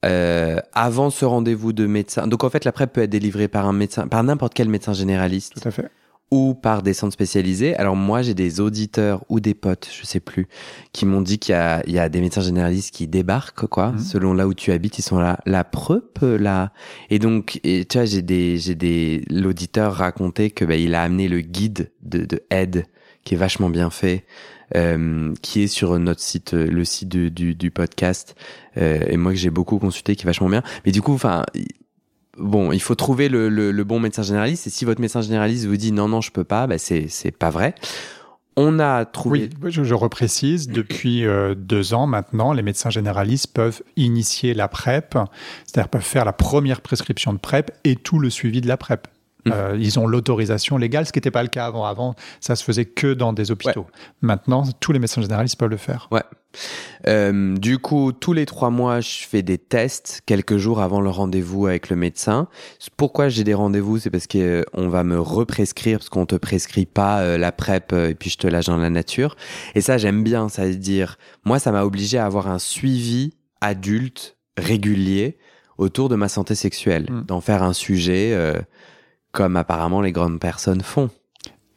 [0.06, 2.26] Euh, avant ce rendez-vous de médecin.
[2.26, 4.94] Donc en fait, la PrEP peut être délivrée par un médecin, par n'importe quel médecin
[4.94, 5.60] généraliste.
[5.60, 5.90] Tout à fait
[6.30, 7.74] ou par des centres spécialisés.
[7.76, 10.46] Alors moi, j'ai des auditeurs ou des potes, je sais plus,
[10.92, 11.54] qui m'ont dit qu'il
[11.86, 13.98] y y a des médecins généralistes qui débarquent, quoi, mhm.
[13.98, 16.72] selon là où tu habites, ils sont là, la preupe, là.
[17.10, 21.02] Et donc, et, tu vois, j'ai des, j'ai des, l'auditeur racontait que bah, il a
[21.02, 22.86] amené le guide de, de aide
[23.24, 24.24] qui est vachement bien fait,
[24.76, 28.34] euh, qui est sur notre site, le site du, du, du podcast,
[28.76, 30.62] euh, et moi que j'ai beaucoup consulté, qui est vachement bien.
[30.86, 31.44] Mais du coup, enfin,
[32.40, 34.66] bon, il faut trouver le, bon médecin généraliste.
[34.66, 37.50] Et si votre médecin généraliste vous dit non, non, je peux pas, bah c'est pas
[37.50, 37.74] vrai.
[38.56, 39.48] On a trouvé.
[39.62, 45.16] Oui, je, reprécise, depuis euh, deux ans maintenant, les médecins généralistes peuvent initier la PrEP,
[45.64, 49.06] c'est-à-dire peuvent faire la première prescription de PrEP et tout le suivi de la PrEP.
[49.44, 49.52] Mmh.
[49.52, 51.84] Euh, ils ont l'autorisation légale, ce qui n'était pas le cas avant.
[51.84, 53.86] Avant, ça se faisait que dans des hôpitaux.
[54.20, 56.08] Maintenant, tous les médecins généralistes peuvent le faire.
[56.10, 56.22] Ouais.
[57.06, 61.08] Euh, du coup, tous les trois mois, je fais des tests quelques jours avant le
[61.08, 62.48] rendez-vous avec le médecin.
[62.96, 63.98] Pourquoi j'ai des rendez-vous?
[63.98, 68.14] C'est parce qu'on euh, va me represcrire, parce qu'on te prescrit pas la PrEP et
[68.14, 69.36] puis je te lâche dans la nature.
[69.74, 70.48] Et ça, j'aime bien.
[70.48, 75.38] Ça veut dire, moi, ça m'a obligé à avoir un suivi adulte régulier
[75.78, 77.22] autour de ma santé sexuelle, mmh.
[77.26, 78.34] d'en faire un sujet
[79.32, 81.10] comme apparemment les grandes personnes font,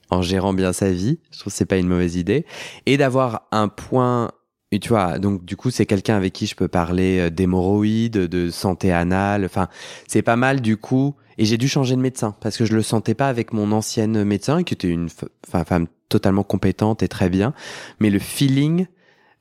[0.09, 1.19] en gérant bien sa vie.
[1.31, 2.45] Je trouve que c'est pas une mauvaise idée.
[2.85, 4.31] Et d'avoir un point,
[4.71, 8.17] et tu vois, donc du coup, c'est quelqu'un avec qui je peux parler euh, d'hémorroïdes,
[8.17, 9.45] de santé anale.
[9.45, 9.67] Enfin,
[10.07, 11.15] c'est pas mal du coup.
[11.37, 14.23] Et j'ai dû changer de médecin parce que je le sentais pas avec mon ancienne
[14.23, 17.53] médecin, qui était une femme totalement compétente et très bien.
[17.99, 18.85] Mais le feeling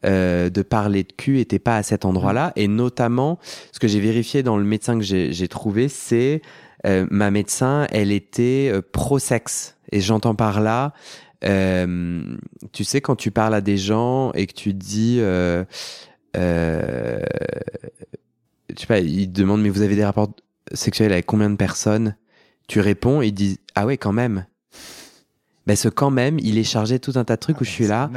[0.04, 2.52] euh, de parler de cul était pas à cet endroit-là.
[2.56, 3.38] Et notamment,
[3.70, 6.42] ce que j'ai vérifié dans le médecin que j'ai trouvé, c'est
[6.86, 9.76] euh, ma médecin, elle était euh, pro-sexe.
[9.92, 10.94] Et j'entends par là,
[11.44, 12.22] euh,
[12.72, 15.64] tu sais, quand tu parles à des gens et que tu dis, euh,
[16.36, 17.20] euh,
[18.74, 20.30] je sais pas, ils te demandent, mais vous avez des rapports
[20.72, 22.16] sexuels avec combien de personnes?
[22.68, 24.46] Tu réponds et ils disent, ah ouais, quand même.
[25.66, 27.70] Ben ce quand même, il est chargé de tout un tas de trucs où je
[27.70, 28.10] suis là.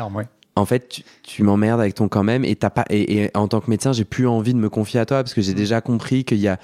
[0.55, 3.47] En fait, tu, tu m'emmerdes avec ton quand même et t'as pas et, et, en
[3.47, 5.55] tant que médecin, j'ai plus envie de me confier à toi parce que j'ai mm.
[5.55, 6.57] déjà compris qu'il y a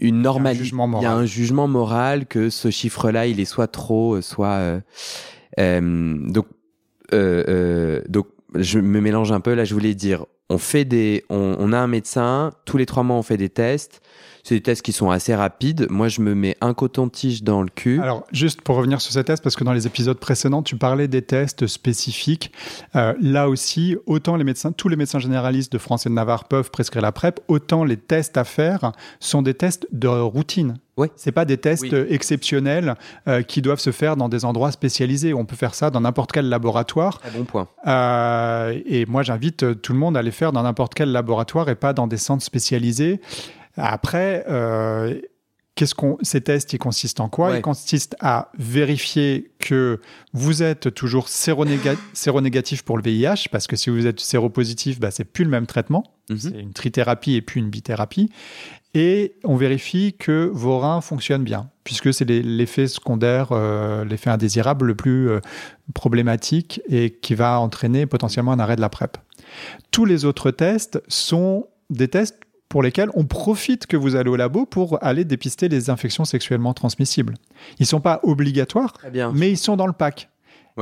[0.00, 4.20] une normalité, il y a un jugement moral que ce chiffre-là, il est soit trop,
[4.20, 4.80] soit euh,
[5.58, 6.46] euh, donc,
[7.12, 9.54] euh, euh, donc, je me mélange un peu.
[9.54, 12.52] Là, je voulais dire, on fait des, on, on, a un médecin.
[12.64, 14.00] Tous les trois mois, on fait des tests.
[14.42, 15.86] C'est des tests qui sont assez rapides.
[15.90, 18.00] Moi, je me mets un coton-tige dans le cul.
[18.00, 21.08] Alors, juste pour revenir sur ces tests, parce que dans les épisodes précédents, tu parlais
[21.08, 22.52] des tests spécifiques.
[22.96, 26.44] Euh, là aussi, autant les médecins, tous les médecins généralistes de France et de Navarre
[26.44, 30.78] peuvent prescrire la PrEP, autant les tests à faire sont des tests de routine.
[30.96, 31.06] Oui.
[31.14, 32.96] C'est pas des tests exceptionnels
[33.28, 35.32] euh, qui doivent se faire dans des endroits spécialisés.
[35.32, 37.20] On peut faire ça dans n'importe quel laboratoire.
[37.20, 37.68] Très bon point.
[37.86, 41.76] Euh, et moi, j'invite tout le monde à les faire dans n'importe quel laboratoire et
[41.76, 43.20] pas dans des centres spécialisés.
[43.78, 45.20] Après, euh,
[45.78, 47.56] qu'est-ce qu'on, ces tests, ils consistent en quoi?
[47.56, 50.00] Ils consistent à vérifier que
[50.32, 55.24] vous êtes toujours séronégatif pour le VIH, parce que si vous êtes séropositif, bah, c'est
[55.24, 56.02] plus le même traitement.
[56.30, 56.38] Mhm.
[56.38, 58.30] C'est une trithérapie et puis une bithérapie.
[58.94, 64.86] Et on vérifie que vos reins fonctionnent bien, puisque c'est l'effet secondaire, euh, l'effet indésirable
[64.86, 65.40] le plus euh,
[65.94, 69.16] problématique et qui va entraîner potentiellement un arrêt de la PrEP.
[69.92, 74.36] Tous les autres tests sont des tests pour lesquels on profite que vous allez au
[74.36, 77.34] labo pour aller dépister les infections sexuellement transmissibles.
[77.78, 78.94] Ils ne sont pas obligatoires,
[79.32, 80.28] mais ils sont dans le pack.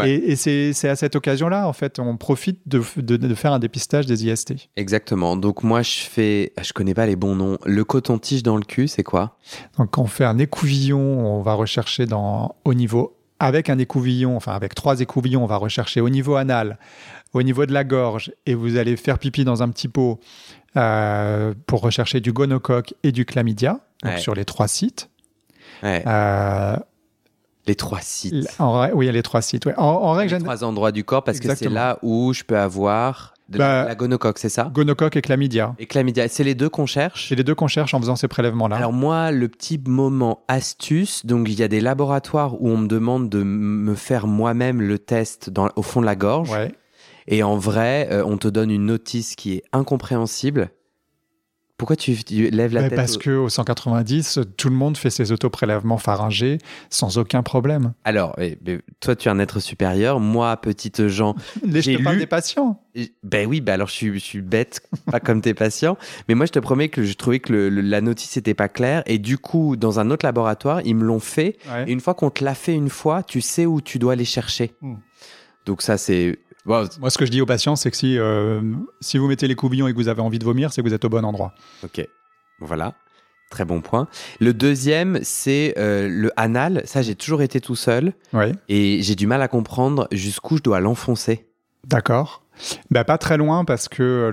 [0.05, 2.81] Et, c'est à cette occasion-là, en fait, on profite de,
[3.35, 4.68] faire un dépistage des IST.
[4.77, 5.37] Exactement.
[5.37, 7.59] Donc moi, je fais, je connais pas les bons noms.
[7.64, 9.38] Le coton-tige dans le cul, c'est quoi?
[9.79, 14.53] Donc on fait un écouvillon, on va rechercher dans, au niveau, avec un écouvillon, enfin
[14.53, 16.79] avec trois écouvillons, on va rechercher au niveau anal,
[17.33, 20.20] au niveau de la gorge, et vous allez faire pipi dans un petit pot
[20.76, 23.81] euh, pour rechercher du gonocoque et du chlamydia,
[24.18, 25.11] sur les trois sites.
[25.85, 26.76] Euh,
[27.66, 28.48] les trois sites.
[28.59, 29.66] En, oui, les trois sites.
[29.76, 32.59] En, en règle les trois endroits du corps parce que c'est là où je peux
[32.59, 34.70] avoir de bah, la gonocoque, c'est ça?
[34.74, 35.76] Gonocoque et chlamydia.
[35.79, 37.29] Et chlamydia, c'est les deux qu'on cherche?
[37.29, 38.74] C'est les deux qu'on cherche en faisant ces prélèvements-là.
[38.74, 42.88] Alors moi, le petit moment astuce, donc il y a des laboratoires où on me
[42.88, 46.50] demande de me faire moi-même le test dans, au fond de la gorge.
[46.50, 46.72] Ouais.
[47.28, 50.70] Et en vrai, euh, on te donne une notice qui est incompréhensible.
[51.78, 56.56] Pourquoi tu, lèves la tête Parce qu'au 190, tout le monde fait ses autoprélèvements pharyngés
[56.88, 57.92] sans aucun problème.
[58.04, 58.58] Alors, eh,
[59.00, 60.18] toi, tu es un être supérieur.
[60.18, 61.34] Moi, petite Jean,
[61.74, 62.16] j'ai lu...
[62.16, 62.82] des patients.
[63.22, 64.80] Ben oui, ben alors je suis, je suis bête,
[65.12, 65.98] pas comme tes patients.
[66.28, 69.02] Mais moi, je te promets que je trouvais que la notice n'était pas claire.
[69.04, 71.58] Et du coup, dans un autre laboratoire, ils me l'ont fait.
[71.86, 74.24] Et une fois qu'on te l'a fait une fois, tu sais où tu dois aller
[74.24, 74.72] chercher.
[74.80, 74.94] Hmm.
[75.66, 78.61] Donc ça, c'est moi, ce que je dis aux patients, c'est que si, euh,
[79.00, 80.94] si vous mettez les coubillons et que vous avez envie de vomir, c'est que vous
[80.94, 81.55] êtes au bon endroit.
[81.85, 82.07] Ok,
[82.61, 82.94] voilà.
[83.50, 84.09] Très bon point.
[84.40, 86.83] Le deuxième, c'est euh, le anal.
[86.85, 88.12] Ça, j'ai toujours été tout seul.
[88.33, 88.46] Oui.
[88.68, 91.46] Et j'ai du mal à comprendre jusqu'où je dois l'enfoncer.
[91.87, 92.42] D'accord.
[92.90, 94.32] Bah, pas très loin parce que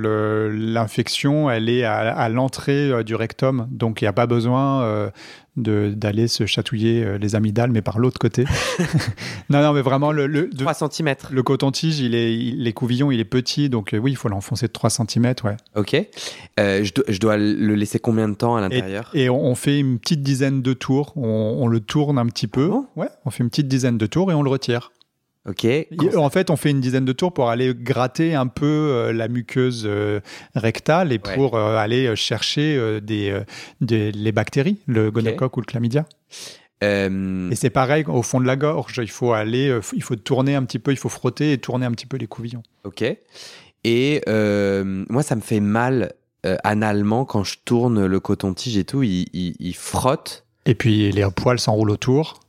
[0.54, 5.10] l'infection, elle est à, l'entrée euh, du rectum, donc il n'y a pas besoin euh,
[5.56, 8.46] d'aller se chatouiller euh, les amygdales, mais par l'autre côté.
[9.50, 11.16] non, non, mais vraiment, le, le 3 cm.
[11.32, 14.72] Le coton-tige, il est, les couvillons, il est petit, donc oui, il faut l'enfoncer de
[14.72, 15.58] 3 cm, ouais.
[15.76, 15.96] Ok.
[16.58, 19.10] Je, dois le laisser combien de temps à l'intérieur?
[19.14, 22.70] Et, on, fait une petite dizaine de tours, on, le tourne un petit peu.
[22.72, 22.88] Oh.
[22.96, 24.92] ouais, on fait une petite dizaine de tours et on le retire.
[25.48, 25.68] Ok.
[26.16, 29.28] En fait, on fait une dizaine de tours pour aller gratter un peu euh, la
[29.28, 30.22] muqueuse euh,
[30.56, 33.44] rectale et pour euh, aller chercher des,
[33.82, 36.06] les bactéries, le gonocoque ou le chlamydia.
[36.82, 39.00] Et c'est pareil au fond de la gorge.
[39.02, 41.92] Il faut aller, il faut tourner un petit peu, il faut frotter et tourner un
[41.92, 42.64] petit peu les couvillons.
[42.84, 43.04] Ok.
[43.84, 46.14] Et moi, ça me fait mal
[46.64, 49.04] analement quand je tourne le coton-tige et tout.
[49.04, 50.46] Il, il frotte.
[50.66, 52.40] Et puis les poils s'enroulent autour.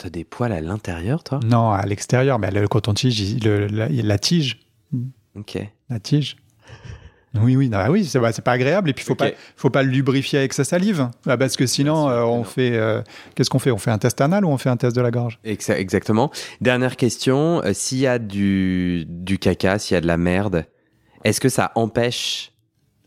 [0.00, 1.40] T'as des poils à l'intérieur, toi?
[1.44, 2.38] Non, à l'extérieur.
[2.38, 4.58] Mais le coton-tige, la, la, tige.
[5.36, 5.58] Ok.
[5.90, 6.36] La tige.
[7.34, 8.88] Oui, oui, non, oui, c'est pas agréable.
[8.88, 12.08] Et puis, faut pas, faut pas le lubrifier avec sa salive, ah, parce que sinon,
[12.08, 13.02] euh, on fait, euh,
[13.34, 13.70] qu'est-ce qu'on fait?
[13.70, 15.38] On fait un test anal ou on fait un test de la gorge?
[15.44, 16.30] Exactement.
[16.62, 20.64] Dernière question, euh, s'il y a du, du caca, s'il y a de la merde,
[21.24, 22.49] Est-ce que ça empêche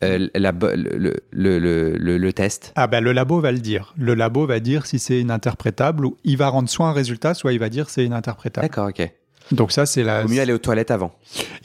[0.03, 3.93] euh, la, le, le, le, le, test Ah ben le labo va le dire.
[3.97, 7.53] Le labo va dire si c'est ininterprétable ou il va rendre soit un résultat, soit
[7.53, 8.67] il va dire c'est ininterprétable.
[8.67, 9.11] D'accord, ok.
[9.51, 10.23] Donc ça c'est la.
[10.23, 11.13] Vaut mieux aller aux toilettes avant.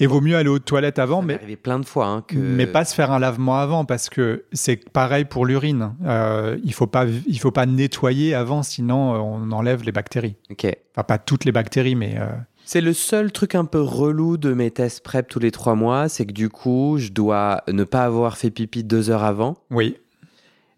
[0.01, 2.07] Et vaut mieux aller aux toilettes avant, mais arrivé plein de fois.
[2.07, 2.37] Hein, que...
[2.37, 5.94] Mais pas se faire un lavement avant parce que c'est pareil pour l'urine.
[6.05, 10.37] Euh, il faut pas il faut pas nettoyer avant, sinon euh, on enlève les bactéries.
[10.51, 10.66] Ok.
[10.94, 12.16] Enfin pas toutes les bactéries, mais.
[12.18, 12.27] Euh,
[12.68, 16.11] c'est le seul truc un peu relou de mes tests PrEP tous les trois mois,
[16.11, 19.57] c'est que du coup, je dois ne pas avoir fait pipi deux heures avant.
[19.70, 19.96] Oui.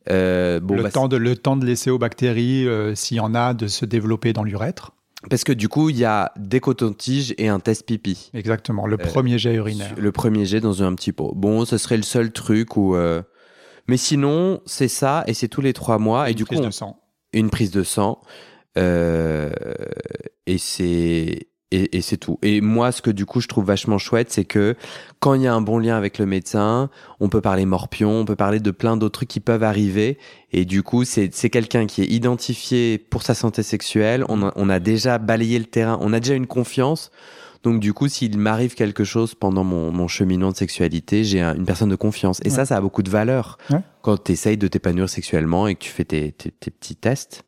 [0.08, 3.20] Euh, bon, le, bah, temps de, le temps de laisser aux bactéries, euh, s'il y
[3.20, 4.92] en a, de se développer dans l'urètre.
[5.28, 8.30] Parce que du coup, il y a des cotons-tiges et un test pipi.
[8.34, 9.92] Exactement, le premier jet urinaire.
[9.98, 11.32] Le premier jet dans un petit pot.
[11.34, 12.94] Bon, ce serait le seul truc où.
[12.94, 13.20] Euh,
[13.88, 16.26] mais sinon, c'est ça et c'est tous les trois mois.
[16.26, 17.00] Une et du prise coup, de sang.
[17.32, 18.20] une prise de sang.
[18.76, 19.50] et
[20.56, 22.38] c'est et, et c'est tout.
[22.42, 24.74] Et moi, ce que du coup je trouve vachement chouette, c'est que
[25.18, 28.24] quand il y a un bon lien avec le médecin, on peut parler morpion, on
[28.24, 30.18] peut parler de plein d'autres trucs qui peuvent arriver.
[30.52, 34.24] Et du coup, c'est quelqu'un qui est identifié pour sa santé sexuelle.
[34.28, 37.10] On a, on a déjà balayé le terrain, on a déjà une confiance.
[37.62, 41.54] Donc du coup, s'il m'arrive quelque chose pendant mon, mon cheminement de sexualité, j'ai un-
[41.54, 42.40] une personne de confiance.
[42.42, 42.54] Et Ouais.
[42.54, 43.80] ça, ça a beaucoup de valeur Ouais.
[44.00, 47.44] quand tu essayes de t'épanouir sexuellement et que tu fais tes, tes, tes petits tests.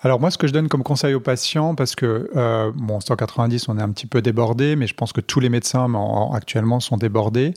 [0.00, 3.68] Alors moi, ce que je donne comme conseil aux patients, parce que euh, bon, 190,
[3.68, 6.78] on est un petit peu débordé, mais je pense que tous les médecins en- actuellement
[6.78, 7.52] sont débordés.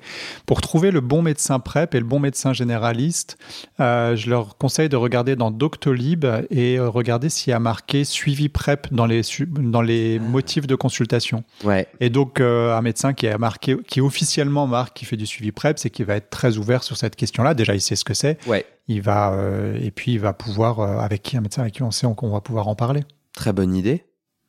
[0.48, 3.38] Pour trouver le bon médecin PrEP et le bon médecin généraliste,
[3.80, 8.04] euh, je leur conseille de regarder dans Doctolib et euh, regarder s'il y a marqué
[8.04, 11.44] suivi PrEP dans les dans les motifs de consultation.
[11.64, 11.88] Ouais.
[12.00, 15.52] Et donc euh, un médecin qui a marqué, qui officiellement marque qui fait du suivi
[15.52, 17.54] PrEP, c'est qu'il va être très ouvert sur cette question-là.
[17.54, 18.38] Déjà, il sait ce que c'est.
[18.48, 18.66] Ouais.
[18.88, 21.84] Il va euh, et puis il va pouvoir euh, avec qui un médecin avec qui
[21.84, 23.02] on sait qu'on va pouvoir en parler.
[23.34, 24.06] Très bonne idée.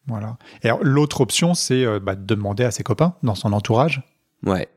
[0.09, 0.37] Voilà.
[0.63, 4.03] Et alors, l'autre option, c'est euh, bah, de demander à ses copains dans son entourage.
[4.45, 4.69] Ouais.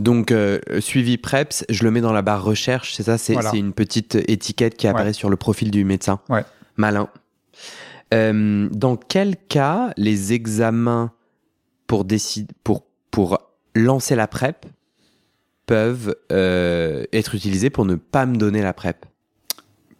[0.00, 0.32] Donc,
[0.78, 3.54] suivi PREPS, je le mets dans la barre recherche, c'est ça C'est Voilà.
[3.54, 5.12] une petite étiquette qui apparaît Ouais.
[5.12, 6.20] sur le profil du médecin.
[6.30, 6.42] Ouais.
[6.76, 7.10] Malin.
[8.10, 11.12] Dans quel cas les examens
[11.86, 13.38] pour, décider, pour, pour
[13.74, 14.64] lancer la PrEP
[15.66, 19.06] peuvent euh, être utilisés pour ne pas me donner la PrEP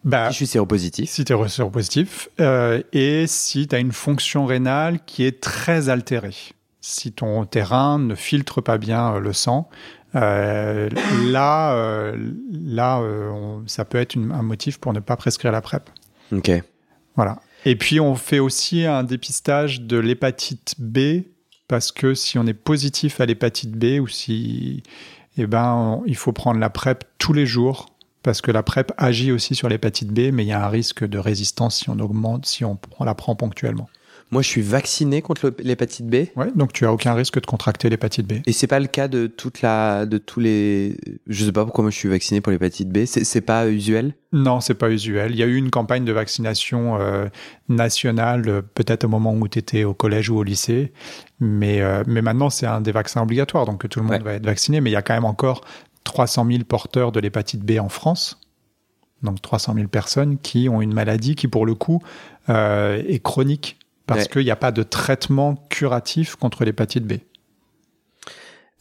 [0.04, 1.10] Bah, Si je suis séropositif.
[1.10, 5.88] si tu es séropositif euh, et si tu as une fonction rénale qui est très
[5.88, 6.34] altérée.
[6.80, 9.68] Si ton terrain ne filtre pas bien euh, le sang,
[10.16, 10.88] euh,
[11.30, 12.12] là,
[12.50, 15.88] là on- ça peut être une- un motif pour ne pas prescrire la PrEP.
[16.32, 16.50] Ok.
[17.16, 17.40] Voilà.
[17.66, 21.24] Et puis, on fait aussi un dépistage de l'hépatite B,
[21.68, 24.82] parce que si on est positif à l'hépatite B ou si,
[25.36, 27.86] eh ben, il faut prendre la PrEP tous les jours,
[28.22, 31.06] parce que la PrEP agit aussi sur l'hépatite B, mais il y a un risque
[31.06, 33.88] de résistance si on augmente, si on, la prend ponctuellement.
[34.32, 36.26] Moi, je suis vacciné contre l'hépatite B.
[36.36, 38.34] Ouais, donc tu as aucun risque de contracter l'hépatite B.
[38.46, 40.96] Et c'est pas le cas de toute la, de tous les.
[41.26, 43.06] Je sais pas pourquoi moi je suis vacciné pour l'hépatite B.
[43.06, 44.14] C'est pas usuel?
[44.32, 45.32] Non, c'est pas usuel.
[45.32, 47.26] Il y a eu une campagne de vaccination euh,
[47.68, 50.92] nationale, euh, peut-être au moment où tu étais au collège ou au lycée,
[51.40, 54.22] mais, euh, mais maintenant c'est un des vaccins obligatoires, donc tout le monde Ouais.
[54.22, 55.64] va être vacciné, mais il y a quand même encore
[56.04, 58.40] 300 000 porteurs de l'hépatite B en France,
[59.24, 62.00] donc 300 000 personnes qui ont une maladie qui pour le coup
[62.48, 63.78] euh, est chronique,
[64.10, 64.28] parce Ouais.
[64.28, 67.12] qu'il n'y a pas de traitement curatif contre l'hépatite B.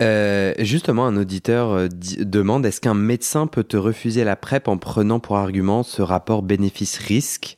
[0.02, 4.78] Euh, justement, un auditeur euh, demande est-ce qu'un médecin peut te refuser la PrEP en
[4.78, 7.58] prenant pour argument ce rapport bénéfice-risque?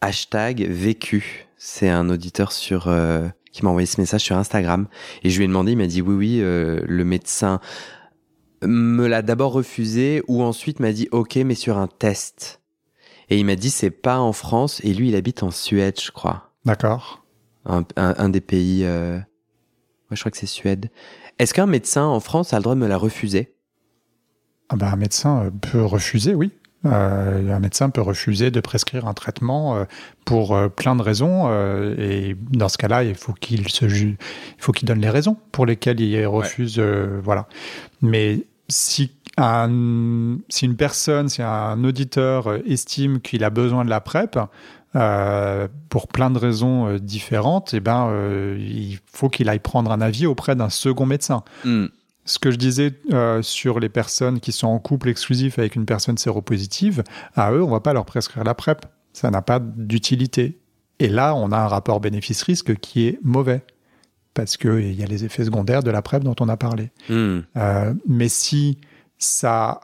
[0.00, 1.48] Hashtag vécu.
[1.58, 4.86] C'est un auditeur sur euh, qui m'a envoyé ce message sur Instagram
[5.22, 7.60] et je lui ai demandé, il m'a dit oui oui, euh, le médecin
[8.62, 12.60] me l'a d'abord refusé ou ensuite m'a dit ok mais sur un test.
[13.28, 16.10] Et il m'a dit c'est pas en France et lui il habite en Suède je
[16.10, 16.51] crois.
[16.64, 17.24] D'accord
[17.64, 18.84] un, un- un des pays.
[18.84, 19.18] euh,
[20.10, 20.90] je crois que c'est Suède.
[21.38, 23.54] Est-ce qu'un médecin en France a le droit de me la refuser?
[24.68, 26.50] Ah ben, un médecin euh, peut refuser, oui.
[26.84, 29.84] Euh, un médecin peut refuser de prescrire un traitement euh,
[30.24, 31.48] pour euh, plein de raisons.
[31.96, 34.16] et dans ce cas-là, il faut qu'il se il
[34.58, 36.80] faut qu'il donne les raisons pour lesquelles il refuse.
[36.80, 37.46] voilà.
[38.00, 44.00] Mais si un, si une personne, si un auditeur estime qu'il a besoin de la
[44.00, 44.38] PrEP,
[44.94, 49.90] euh, pour plein de raisons euh, différentes, eh ben, euh, il faut qu'il aille prendre
[49.90, 51.44] un avis auprès d'un second médecin.
[51.64, 51.86] Hmm.
[52.24, 55.86] Ce que je disais euh, sur les personnes qui sont en couple exclusif avec une
[55.86, 57.02] personne séropositive,
[57.34, 58.86] à eux, on va pas leur prescrire la PrEP.
[59.12, 60.60] Ça n'a pas d'utilité.
[60.98, 63.64] Et là, on a un rapport bénéfice-risque qui est mauvais.
[64.34, 66.90] Parce qu'il y a les effets secondaires de la PrEP dont on a parlé.
[67.10, 67.40] Hmm.
[68.06, 68.78] Mais si
[69.18, 69.80] ça,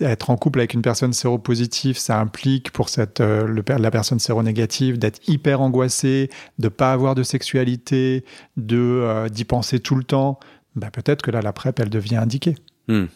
[0.00, 4.18] être en couple avec une personne séropositive, ça implique pour cette, euh, le, la personne
[4.18, 8.24] séronégative d'être hyper angoissée, de pas avoir de sexualité,
[8.56, 10.38] de euh, d'y penser tout le temps,
[10.74, 12.56] bah, peut-être que là, la PrEP, elle devient indiquée.
[12.88, 13.06] Hmm.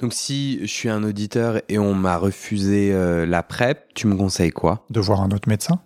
[0.00, 4.16] Donc si je suis un auditeur et on m'a refusé euh, la PrEP, tu me
[4.16, 4.84] conseilles quoi?
[4.90, 5.80] De voir un autre médecin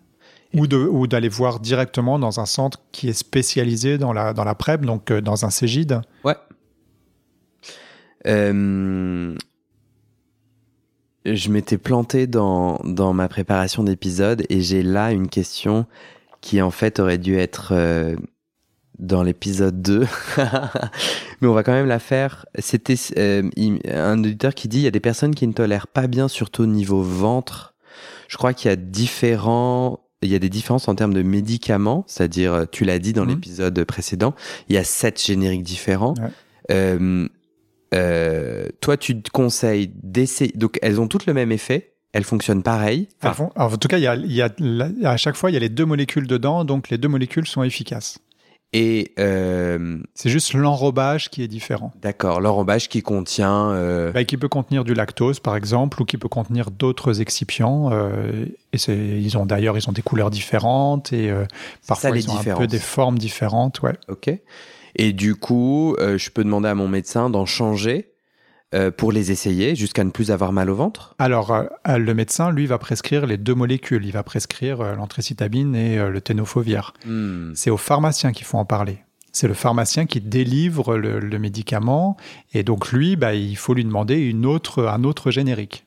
[0.54, 4.44] ou, de, ou d'aller voir directement dans un centre qui est spécialisé dans la, dans
[4.44, 6.00] la PrEP, donc euh, dans un Cégide.
[6.24, 6.36] Ouais.
[8.26, 9.34] Euh,
[11.24, 15.86] je m'étais planté dans, dans ma préparation d'épisode et j'ai là une question
[16.40, 18.16] qui en fait aurait dû être euh,
[18.98, 20.06] dans l'épisode 2.
[21.40, 22.46] Mais on va quand même la faire.
[22.58, 23.48] C'était euh,
[23.92, 26.62] un auditeur qui dit il y a des personnes qui ne tolèrent pas bien, surtout
[26.62, 27.74] au niveau ventre.
[28.28, 30.00] Je crois qu'il y a différents.
[30.24, 33.24] Il y a des différences en termes de médicaments, c'est-à-dire, euh, tu l'as dit dans
[33.24, 33.30] Mhm.
[33.30, 34.34] l'épisode précédent,
[34.68, 36.14] il y a sept génériques différents.
[36.14, 36.30] Ouais.
[36.70, 37.28] Euh,
[37.94, 40.52] euh, toi, tu te conseilles d'essayer.
[40.54, 43.08] Donc, elles ont toutes le même effet, elles fonctionnent pareil.
[43.22, 45.50] Enfin, font- alors, en tout cas, il y a, y a la- à chaque fois,
[45.50, 48.18] il y a les deux molécules dedans, donc les deux molécules sont efficaces.
[48.74, 51.92] et euh, C'est juste l'enrobage qui est différent.
[52.00, 53.68] d'accord, l'enrobage qui contient.
[53.72, 57.90] euh, Bah, qui peut contenir du lactose, par exemple, ou qui peut contenir d'autres excipients.
[57.92, 61.44] euh, et c'est, ils ont d'ailleurs, ils ont des couleurs différentes et euh,
[61.86, 62.60] parfois ça, ils ont un différences.
[62.60, 63.82] peu des formes différentes.
[63.82, 63.92] Ouais.
[64.08, 64.30] Ok.
[64.96, 68.12] Et du coup, euh, je peux demander à mon médecin d'en changer
[68.74, 71.14] euh, pour les essayer jusqu'à ne plus avoir mal au ventre.
[71.18, 74.04] Alors, euh, le médecin, lui, va prescrire les deux molécules.
[74.04, 76.94] Il va prescrire l'antrécitabine et le ténofovir.
[77.06, 77.52] Hmm.
[77.54, 78.98] C'est aux pharmaciens qu'il faut en parler.
[79.32, 82.18] C'est le pharmacien qui délivre le, le médicament.
[82.52, 85.84] Et donc, lui, bah, il faut lui demander une autre, un autre générique.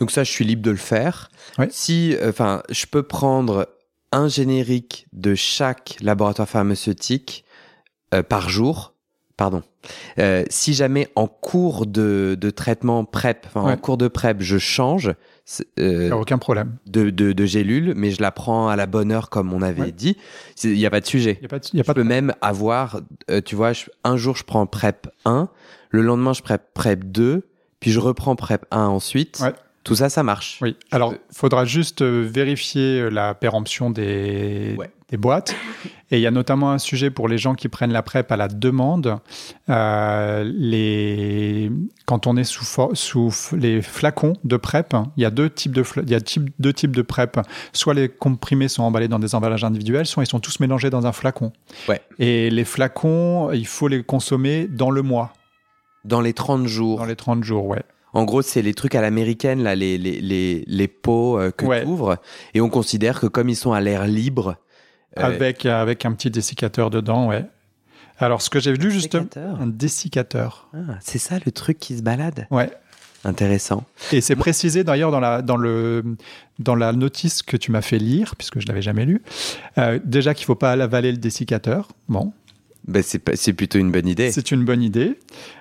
[0.00, 1.30] Donc ça, je suis libre de le faire.
[1.68, 3.68] Si, enfin, je peux prendre
[4.12, 7.44] un générique de chaque laboratoire pharmaceutique
[8.14, 8.94] euh, par jour.
[9.36, 9.62] Pardon.
[10.18, 13.76] Euh, si jamais en cours de, de traitement PrEP, enfin en Ouais.
[13.78, 15.14] cours de PrEP, je change
[15.78, 16.76] euh, aucun problème.
[16.86, 19.80] de, de, de gélule, mais je la prends à la bonne heure comme on avait
[19.80, 19.92] Ouais.
[19.92, 20.18] dit,
[20.62, 21.38] il n'y a pas de sujet.
[21.40, 22.08] N'y a pas de, y a Je pas peux de...
[22.08, 23.00] même avoir,
[23.30, 25.48] euh, tu vois, je- un jour je prends PrEP 1,
[25.88, 27.48] le lendemain je prends PrEP 2,
[27.80, 29.40] puis je reprends PrEP 1 ensuite.
[29.42, 29.54] Ouais.
[29.84, 30.58] Tout ça, ça marche.
[30.60, 34.90] Oui, alors il faudra juste euh, vérifier la péremption des, Ouais.
[35.10, 35.54] Des boîtes.
[36.12, 38.36] Et il y a notamment un sujet pour les gens qui prennent la PrEP à
[38.36, 39.18] la demande.
[39.68, 41.70] Euh, les...
[42.06, 45.84] Quand on est sous, sous les flacons de PrEP, il y a deux types de,
[46.02, 47.38] il y a type- deux types de PrEP.
[47.72, 51.06] Soit les comprimés sont emballés dans des emballages individuels, soit ils sont tous mélangés dans
[51.06, 51.52] un flacon.
[51.88, 52.00] Ouais.
[52.18, 55.32] Et les flacons, il faut les consommer dans le mois,
[56.04, 56.98] Dans les 30 jours.
[56.98, 57.82] dans les 30 jours, ouais.
[58.12, 61.64] En gros, c'est les trucs à l'américaine, là, les, les, les, les pots euh, que
[61.64, 61.82] Ouais.
[61.82, 62.16] tu ouvres.
[62.54, 64.56] Et on considère que comme ils sont à l'air libre.
[65.18, 67.44] Euh, Avec, avec un petit dessiccateur dedans, ouais.
[68.18, 69.26] Alors, ce que j'ai lu justement,
[69.60, 70.68] un dessiccateur.
[70.74, 72.70] Ah, c'est ça le truc qui se balade Ouais.
[73.24, 73.84] Intéressant.
[74.12, 76.02] Et c'est précisé d'ailleurs dans la, dans, le,
[76.58, 79.20] dans la notice que tu m'as fait lire, puisque je ne l'avais jamais lu.
[79.78, 81.88] Euh, déjà qu'il ne faut pas avaler le dessiccateur.
[82.08, 82.32] Bon,
[82.88, 84.32] Ben, c'est pas- c'est plutôt une bonne idée.
[84.32, 85.18] c'est une bonne idée.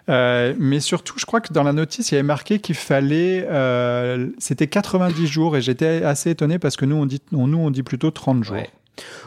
[0.08, 3.45] Euh, mais surtout, je crois que dans la notice, il y avait marqué qu'il fallait.
[3.50, 7.58] euh, C'était 90 jours et j'étais assez étonné parce que nous, on dit, on- nous,
[7.60, 8.56] on dit plutôt 30 jours.
[8.56, 8.70] Ouais.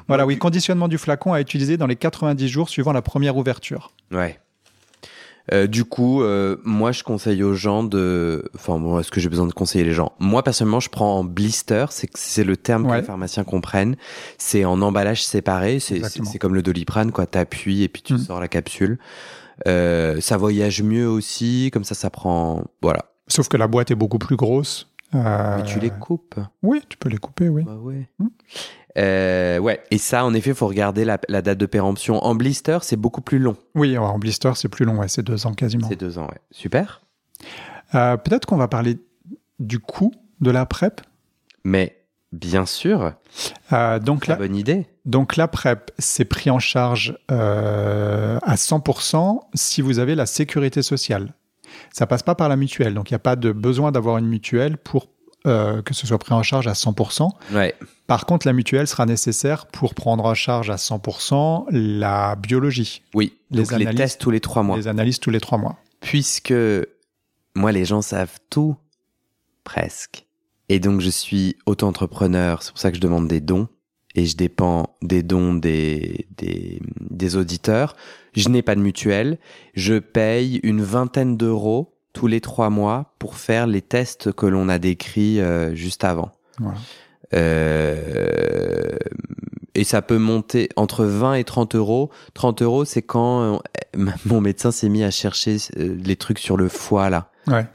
[0.09, 3.93] Voilà, oui, conditionnement du flacon à utiliser dans les 90 jours suivant la première ouverture.
[4.11, 4.39] Ouais.
[5.53, 8.49] Euh, du coup, euh, moi, je conseille aux gens de.
[8.55, 10.13] Enfin, bon, est-ce que j'ai besoin de conseiller les gens?
[10.21, 11.87] Moi, personnellement, je prends en blister.
[11.91, 13.97] C'est c'est le terme que les pharmaciens comprennent.
[14.39, 15.81] C'est en emballage séparé.
[15.81, 17.27] C'est comme le doliprane, quoi.
[17.27, 18.19] T'appuies et puis tu Mm.
[18.19, 18.99] sors la capsule.
[19.67, 21.71] Euh, ça voyage mieux aussi.
[21.73, 22.65] Comme ça, ça prend.
[22.81, 23.07] Voilà.
[23.27, 24.92] Sauf que la boîte est beaucoup plus grosse.
[25.15, 26.37] Euh, Mais tu les coupes.
[26.63, 27.65] Oui, tu peux les couper, oui.
[27.65, 28.09] Bah ouais.
[28.19, 28.27] Mm.
[28.99, 29.83] Euh, ouais.
[29.91, 32.25] Et ça, en effet, faut regarder la, la date de péremption.
[32.25, 33.57] En blister, c'est beaucoup plus long.
[33.75, 35.89] Oui, en blister, c'est plus long, ouais, c'est deux ans quasiment.
[35.89, 36.41] C'est deux ans, ouais.
[36.51, 37.03] Super.
[37.95, 38.99] Euh, Peut-être qu'on va parler
[39.59, 41.01] du coût de la PrEP.
[41.65, 41.99] Mais
[42.33, 43.13] bien sûr,
[44.03, 44.87] donc, la, bonne idée.
[45.05, 51.35] donc la PrEP, c'est pris en charge à 100% si vous avez la sécurité sociale.
[51.93, 54.27] Ça passe pas par la mutuelle, donc il n'y a pas de besoin d'avoir une
[54.27, 55.09] mutuelle pour
[55.47, 57.29] euh, que ce soit pris en charge à 100%.
[57.53, 57.75] Ouais.
[58.07, 63.35] Par contre, la mutuelle sera nécessaire pour prendre en charge à 100% la biologie, Oui,
[63.51, 64.77] Les donc les analyses- tests tous les trois mois.
[64.77, 65.79] les analyses tous les trois mois.
[66.01, 66.55] Puisque
[67.57, 68.77] moi, les gens savent tout,
[69.65, 70.27] presque.
[70.69, 73.69] Et donc, je suis auto-entrepreneur, c'est pour ça que je demande des dons.
[74.15, 77.97] Et je dépends des dons des, des, des auditeurs.
[78.35, 79.39] Je n'ai pas de mutuelle.
[79.75, 84.69] Je paye une vingtaine d'euros tous les trois mois pour faire les tests que l'on
[84.69, 86.31] a décrits euh, juste avant.
[86.59, 86.77] Voilà.
[87.35, 88.97] Euh,
[89.75, 92.11] et ça peut monter entre 20 et 30 euros.
[92.35, 93.55] 30 euros, c'est quand
[93.97, 97.67] euh, mon médecin s'est mis à chercher euh, les trucs sur le foie, là, Ouais.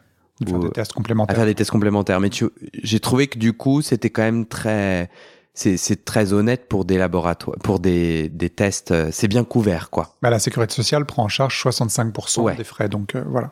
[0.47, 1.35] Faire des tests à complémentaires.
[1.35, 2.19] faire des tests complémentaires.
[2.19, 2.45] Mais tu-
[2.83, 5.09] j'ai trouvé que du coup, c'était quand même très...
[5.57, 8.91] c'est très honnête pour des laboratoires, pour des, des tests.
[8.91, 10.15] euh, C'est bien couvert, quoi.
[10.21, 12.55] Bah, la sécurité sociale prend en charge 65% Ouais.
[12.55, 13.51] des frais, donc euh, voilà.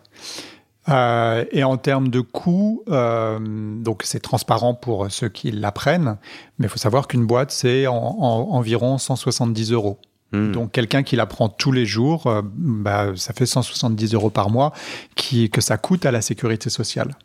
[0.88, 6.18] Euh, et en termes de coûts, euh, donc c'est transparent pour ceux qui l'apprennent,
[6.60, 9.97] mais il faut savoir qu'une boîte, c'est en, en- environ 170 euros.
[10.32, 10.51] Hmm.
[10.51, 14.51] Donc quelqu'un qui la prend tous les jours, euh, bah, ça fait 170 euros par
[14.51, 14.74] mois
[15.16, 17.16] qui, que ça coûte à la sécurité sociale.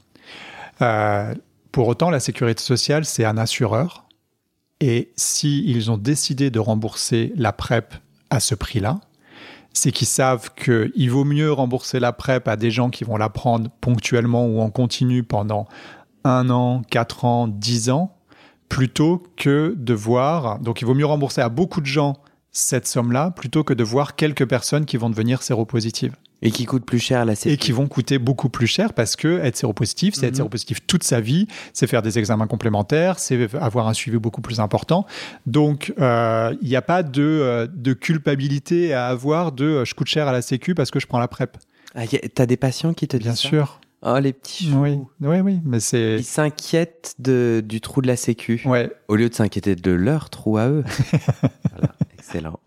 [0.81, 1.35] Euh,
[1.71, 4.07] pour autant, la sécurité sociale, c'est un assureur.
[4.81, 7.95] Et s'ils ont décidé de rembourser la PrEP
[8.31, 9.01] à ce prix-là,
[9.73, 13.29] c'est qu'ils savent qu'il vaut mieux rembourser la PrEP à des gens qui vont la
[13.29, 15.67] prendre ponctuellement ou en continu pendant
[16.25, 18.17] un an, quatre ans, dix ans,
[18.69, 20.59] plutôt que de voir.
[20.61, 22.17] Donc il vaut mieux rembourser à beaucoup de gens
[22.53, 26.85] cette somme-là plutôt que de voir quelques personnes qui vont devenir séropositives Et qui coûte
[26.85, 27.55] plus cher à la sécu.
[27.55, 30.37] et qui vont coûter beaucoup plus cher parce que être séropositif, c'est être Mhm.
[30.39, 34.59] séropositif toute sa vie, c'est faire des examens complémentaires, c'est avoir un suivi beaucoup plus
[34.59, 35.07] important.
[35.47, 39.95] Donc, euh, il n'y a pas de, euh, de culpabilité à avoir de euh, je
[39.95, 41.57] coûte cher à la Sécu parce que je prends la PrEP.
[41.95, 42.03] Ah,
[42.35, 43.49] T'as des patients qui te disent Bien ça?
[43.49, 43.81] sûr.
[44.03, 44.79] Oh, les petits choux.
[44.81, 46.17] Oui, oui, oui, mais c'est.
[46.19, 48.63] Ils s'inquiètent du trou de la sécu.
[48.65, 48.91] Ouais.
[49.09, 50.85] Au lieu de s'inquiéter de leur trou à eux.
[51.71, 51.95] voilà,
[52.33, 52.61] excellent.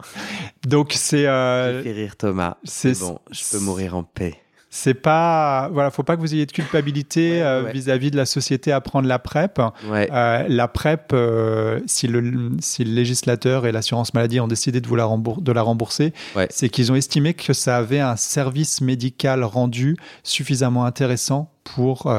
[0.67, 1.25] Donc, c'est.
[1.27, 2.57] euh, J'ai fait rire Thomas.
[2.63, 4.35] c'est- bon, je peux mourir en paix.
[4.75, 5.69] c'est pas.
[5.71, 7.73] Voilà, faut pas que vous ayez de culpabilité Ouais, euh, ouais.
[7.73, 9.59] vis-à-vis de la société à prendre la PrEP.
[9.87, 10.09] Ouais.
[10.11, 14.87] Euh, la PrEP, euh, si, le, si le législateur et l'assurance maladie ont décidé de,
[14.87, 16.11] vous la, rembour- de la rembourser,
[16.49, 22.11] c'est qu'ils ont estimé que ça avait un service médical rendu suffisamment intéressant pour,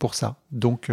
[0.00, 0.36] pour ça.
[0.50, 0.88] Donc,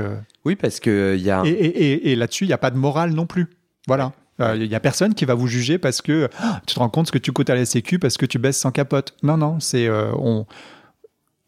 [0.45, 1.41] Oui, parce que il y a.
[1.45, 3.47] et et- et- et là-dessus, il n'y a pas de morale non plus.
[3.88, 4.12] Voilà.
[4.42, 6.90] Euh, Il n'y a personne qui va vous juger parce que Ah, tu te rends
[6.90, 9.16] compte ce que tu coûtes à la Sécu parce que tu baisses sans capote.
[9.24, 10.46] Non, non, c'est euh, on.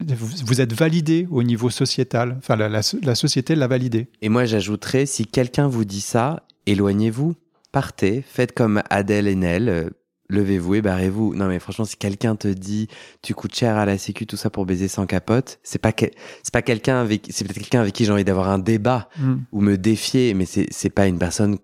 [0.04, 2.36] Vous, êtes validé au niveau sociétal.
[2.40, 4.08] Enfin, la, la- la société l'a validé.
[4.24, 7.36] Et moi, j'ajouterais, si quelqu'un vous dit ça, éloignez-vous,
[7.72, 9.90] partez, faites comme Adèle et Nel, euh,
[10.28, 11.36] levez-vous et barrez-vous.
[11.36, 12.88] Non, mais franchement, si quelqu'un te dit,
[13.22, 16.08] tu coûtes cher à la sécu, tout ça pour baiser sans capote, c'est pas que,
[16.42, 19.08] c'est pas quelqu'un avec, c'est peut-être quelqu'un avec qui j'ai envie d'avoir un débat
[19.52, 21.60] ou me défier, mais c'est, c'est pas une personne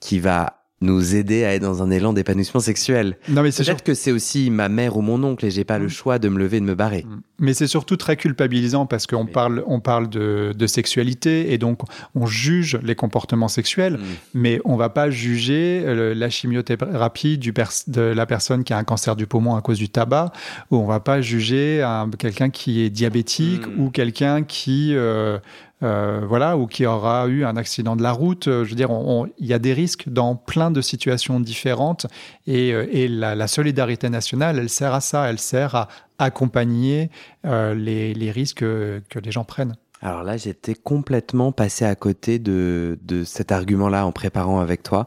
[0.00, 3.16] qui va nous aider à être dans un élan d'épanouissement sexuel.
[3.28, 5.78] Non, mais c'est Peut-être que c'est aussi ma mère ou mon oncle et j'ai pas
[5.78, 5.90] le Mm.
[5.90, 7.06] choix de me lever et de me barrer.
[7.38, 9.30] Mais c'est surtout très culpabilisant parce qu'on Oui.
[9.32, 11.80] parle, on parle de, de sexualité et donc
[12.14, 14.00] on juge les comportements sexuels, Mm.
[14.34, 17.52] mais on va pas juger euh, la chimiothérapie du
[17.86, 20.32] de la personne qui a un cancer du poumon à cause du tabac,
[20.70, 23.80] ou on va pas juger un- quelqu'un qui est diabétique Mm.
[23.80, 25.38] ou quelqu'un qui euh,
[25.82, 28.48] euh, voilà ou qui aura eu un accident de la route.
[28.48, 28.90] Euh, Je veux dire,
[29.38, 32.06] il y a des risques dans plein de situations différentes
[32.46, 37.10] et, euh, et la, la solidarité nationale, elle sert à ça, elle sert à accompagner
[37.46, 39.74] euh, les, les risques que, les gens prennent.
[40.00, 45.06] Alors là, j'étais complètement passé à côté de, de cet argument-là en préparant avec toi.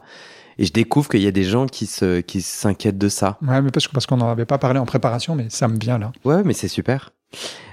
[0.58, 3.38] Et je découvre qu'il y a des gens qui se, qui s'inquiètent de ça.
[3.42, 5.98] Ouais, mais parce, parce qu'on n'en avait pas parlé en préparation, mais ça me vient
[5.98, 6.12] là.
[6.24, 7.10] Ouais, mais c'est super.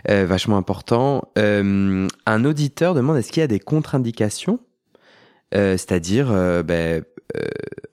[0.10, 1.24] Euh, vachement important.
[1.38, 4.60] Euh, un auditeur demande est-ce qu'il y a des contre-indications?
[5.56, 6.28] Euh, C'est-à-dire,
[6.64, 7.04] ben,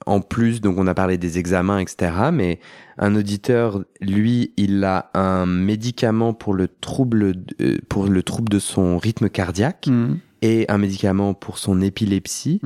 [0.06, 2.12] en plus, donc on a parlé des examens, etc.
[2.32, 2.58] Mais
[2.98, 8.58] un auditeur, lui, il a un médicament pour le trouble, de- pour le trouble de
[8.58, 9.88] son rythme cardiaque
[10.42, 12.60] et un médicament pour son épilepsie.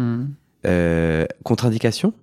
[0.66, 2.14] Euh, contre-indication?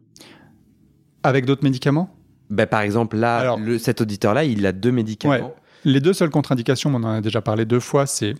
[1.23, 2.09] Avec d'autres médicaments?
[2.49, 5.33] Ben, Par exemple, là, Alors- le, cet auditeur-là, il a deux médicaments.
[5.33, 5.53] Ouais.
[5.83, 8.35] Les deux seules contre-indications, on en a déjà parlé deux fois, c'est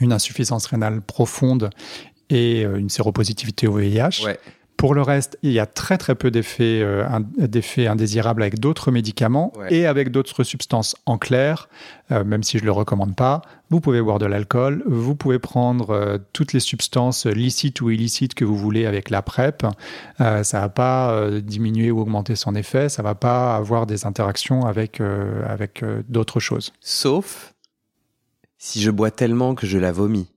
[0.00, 1.70] une insuffisance rénale profonde
[2.30, 4.26] et euh, une séropositivité au VIH.
[4.78, 7.04] Pour le reste, il y a très très peu d'effets euh,
[7.88, 9.74] indésirables avec d'autres médicaments Ouais.
[9.74, 11.68] et avec d'autres substances en clair,
[12.12, 13.42] euh, même si je ne le recommande pas.
[13.70, 18.34] Vous pouvez boire de l'alcool, vous pouvez prendre euh, toutes les substances licites ou illicites
[18.34, 19.66] que vous voulez avec la PrEP.
[20.20, 23.56] Euh, ça ne va pas euh, diminuer ou augmenter son effet, ça ne va pas
[23.56, 25.00] avoir des interactions avec,
[25.44, 26.72] avec d'autres choses.
[26.80, 27.52] Sauf
[28.58, 30.28] si je bois tellement que je la vomis.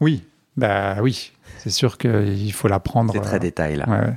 [0.00, 0.24] Oui,
[0.56, 1.32] bah oui,
[1.66, 3.12] c'est sûr qu'il faut la prendre.
[3.12, 3.88] C'est très euh, détail là.
[3.88, 4.14] ouais, ouais.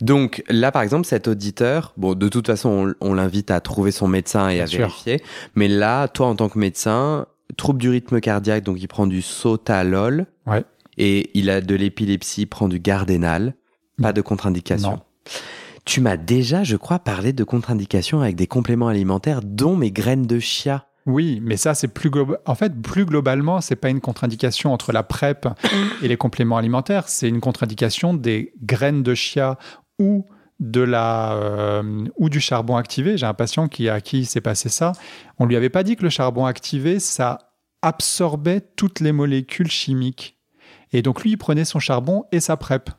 [0.00, 3.90] Donc là, par exemple, cet auditeur, bon, de toute façon, on, on l'invite à trouver
[3.90, 4.78] son médecin et Bien à sûr.
[4.80, 5.22] vérifier.
[5.54, 9.22] Mais là, toi, en tant que médecin, trouble du rythme cardiaque, donc il prend du
[9.22, 10.26] sotalol.
[10.46, 10.64] Ouais.
[10.98, 13.54] Et il a de l'épilepsie, il prend du gardénal.
[14.02, 15.00] Pas de contre-indication.
[15.84, 20.26] Tu m'as déjà, je crois, parlé de contre-indication avec des compléments alimentaires, dont mes graines
[20.26, 20.86] de chia.
[21.06, 22.38] Oui, mais ça, c'est plus global.
[22.46, 25.46] En fait, plus globalement, c'est pas une contre-indication entre la PrEP
[26.02, 29.56] et les compléments alimentaires, c'est une contre-indication des graines de chia
[30.00, 30.26] ou
[30.58, 33.16] de la euh, ou du charbon activé.
[33.16, 34.92] J'ai un patient qui à qui s'est passé ça.
[35.38, 37.52] On lui avait pas dit que le charbon activé, ça
[37.82, 40.38] absorbait toutes les molécules chimiques.
[40.92, 42.90] Et donc lui, il prenait son charbon et sa PrEP.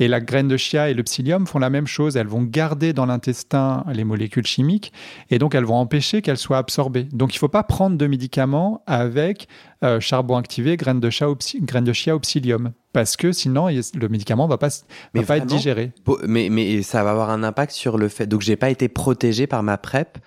[0.00, 2.16] Et la graine de chia et le psyllium font la même chose.
[2.16, 4.92] Elles vont garder dans l'intestin les molécules chimiques
[5.28, 7.04] et donc elles vont empêcher qu'elles soient absorbées.
[7.12, 9.46] Donc il ne faut pas prendre de médicaments avec
[9.84, 12.72] euh, charbon activé, graine de, chia ou graine de chia ou psyllium.
[12.94, 14.70] Parce que sinon, le médicament ne va pas,
[15.14, 15.92] va pas être digéré.
[16.26, 18.26] Mais, mais ça va avoir un impact sur le fait.
[18.26, 20.18] Donc j'ai pas été protégé par ma PrEP.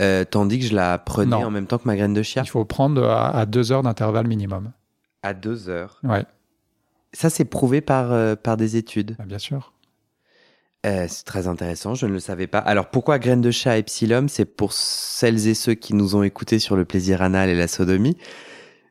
[0.00, 2.42] Euh, tandis que je la prenais en même temps que ma graine de chia.
[2.44, 4.70] Il faut prendre à, deux heures d'intervalle minimum.
[5.22, 5.98] À deux heures.
[6.04, 6.24] Ouais.
[7.12, 9.16] Ça, c'est prouvé par, euh, par des études.
[9.18, 9.72] Ah, bien sûr.
[10.86, 12.58] Euh, c'est très intéressant, je ne le savais pas.
[12.58, 14.28] Alors pourquoi graines de chat et psyllium?
[14.28, 17.66] C'est pour celles et ceux qui nous ont écoutés sur le plaisir anal et la
[17.66, 18.16] sodomie.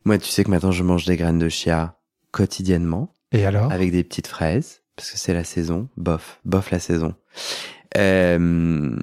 [0.03, 1.95] Moi, tu sais que maintenant je mange des graines de chia
[2.31, 3.13] quotidiennement.
[3.31, 3.71] Et alors?
[3.71, 5.87] Avec des petites fraises, parce que c'est la saison.
[5.95, 7.15] Bof, bof la saison.
[7.97, 8.97] Euh...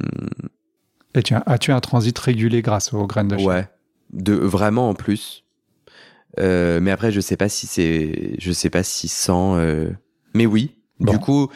[1.15, 3.69] Et tu as, as-tu un transit régulé grâce aux graines de chia Ouais,
[4.13, 5.44] de, vraiment en plus.
[6.41, 9.57] Euh, mais après, je sais pas si c'est, je sais pas si sans.
[9.57, 9.91] Euh...
[10.35, 10.75] Mais oui.
[11.01, 11.51] Du coup,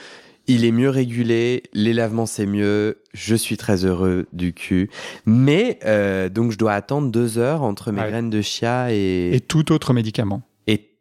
[0.48, 1.62] il est mieux régulé.
[1.74, 3.02] Les lavements c'est mieux.
[3.12, 4.90] Je suis très heureux du cul.
[5.26, 9.40] Mais euh, donc je dois attendre deux heures entre mes graines de chia et et
[9.40, 10.42] tout autre médicament.
[10.66, 10.96] Et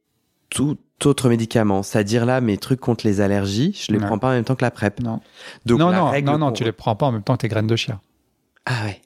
[0.50, 4.32] tout autre médicament, c'est-à-dire là mes trucs contre les allergies, je les prends pas en
[4.32, 5.00] même temps que la PrEP.
[5.00, 5.22] Non.
[5.66, 7.68] Donc non non non, non tu les prends pas en même temps que tes graines
[7.68, 8.02] de chia.
[8.66, 9.02] Ah ouais.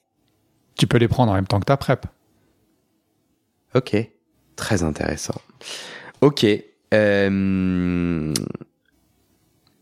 [0.78, 2.06] Tu peux les prendre en même temps que ta PrEP.
[3.76, 3.96] Ok.
[4.62, 5.42] Très intéressant.
[6.22, 6.46] Ok.
[6.94, 8.32] Euh,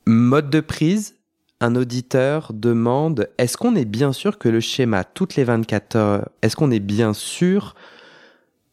[0.06, 1.16] mode de prise.
[1.60, 6.30] Un auditeur demande est-ce qu'on est bien sûr que le schéma toutes les 24 heures,
[6.42, 7.76] est-ce qu'on est bien sûr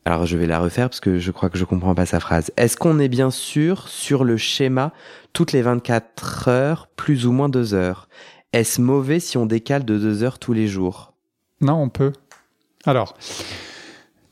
[0.04, 2.52] alors je vais la refaire parce que je crois que je comprends pas sa phrase.
[2.56, 4.92] Est-ce qu'on est bien sûr sur le schéma
[5.32, 8.08] toutes les 24 heures, plus ou moins 2 heures?
[8.52, 11.12] Est-ce mauvais si on décale de 2 heures tous les jours?
[11.60, 12.12] Non, on peut.
[12.84, 13.16] Alors,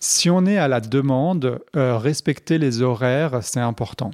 [0.05, 4.11] si on est à la demande, euh, respecter les horaires, c'est important.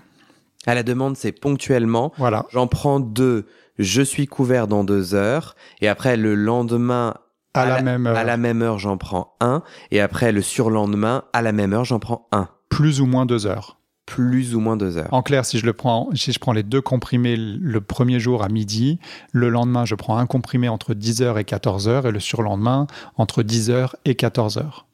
[0.67, 2.13] À la demande, c'est ponctuellement.
[2.17, 2.47] Voilà.
[2.51, 3.47] J'en prends deux.
[3.79, 5.57] Je suis couvert dans deux heures.
[5.81, 7.15] Et après, le lendemain,
[7.55, 9.63] à, la, même heure, à la même heure, j'en prends un.
[9.91, 12.49] Et après, le surlendemain, à la même heure, j'en prends un.
[12.69, 13.79] Plus ou moins deux heures.
[14.07, 15.13] Plus ou moins deux heures.
[15.13, 18.45] En clair, si je le prends, si je prends les deux comprimés le premier jour
[18.45, 18.99] à midi,
[19.33, 22.87] le lendemain, je prends un comprimé entre 10h et 14h et le surlendemain
[23.17, 24.85] entre 10h et 14h.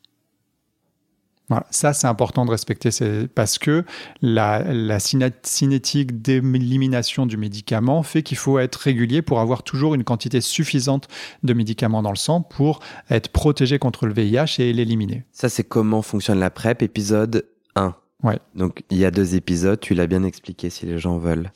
[1.48, 2.90] Voilà, ça c'est important de respecter
[3.34, 3.84] parce que
[4.20, 10.02] la, la cinétique d'élimination du médicament fait qu'il faut être régulier pour avoir toujours une
[10.02, 11.08] quantité suffisante
[11.44, 12.80] de médicaments dans le sang pour
[13.10, 15.24] être protégé contre le VIH et l'éliminer.
[15.30, 17.94] Ça c'est comment fonctionne la PrEP, épisode 1.
[18.22, 18.38] Ouais.
[18.54, 21.50] Donc il y a deux épisodes, tu l'as bien expliqué si les gens veulent.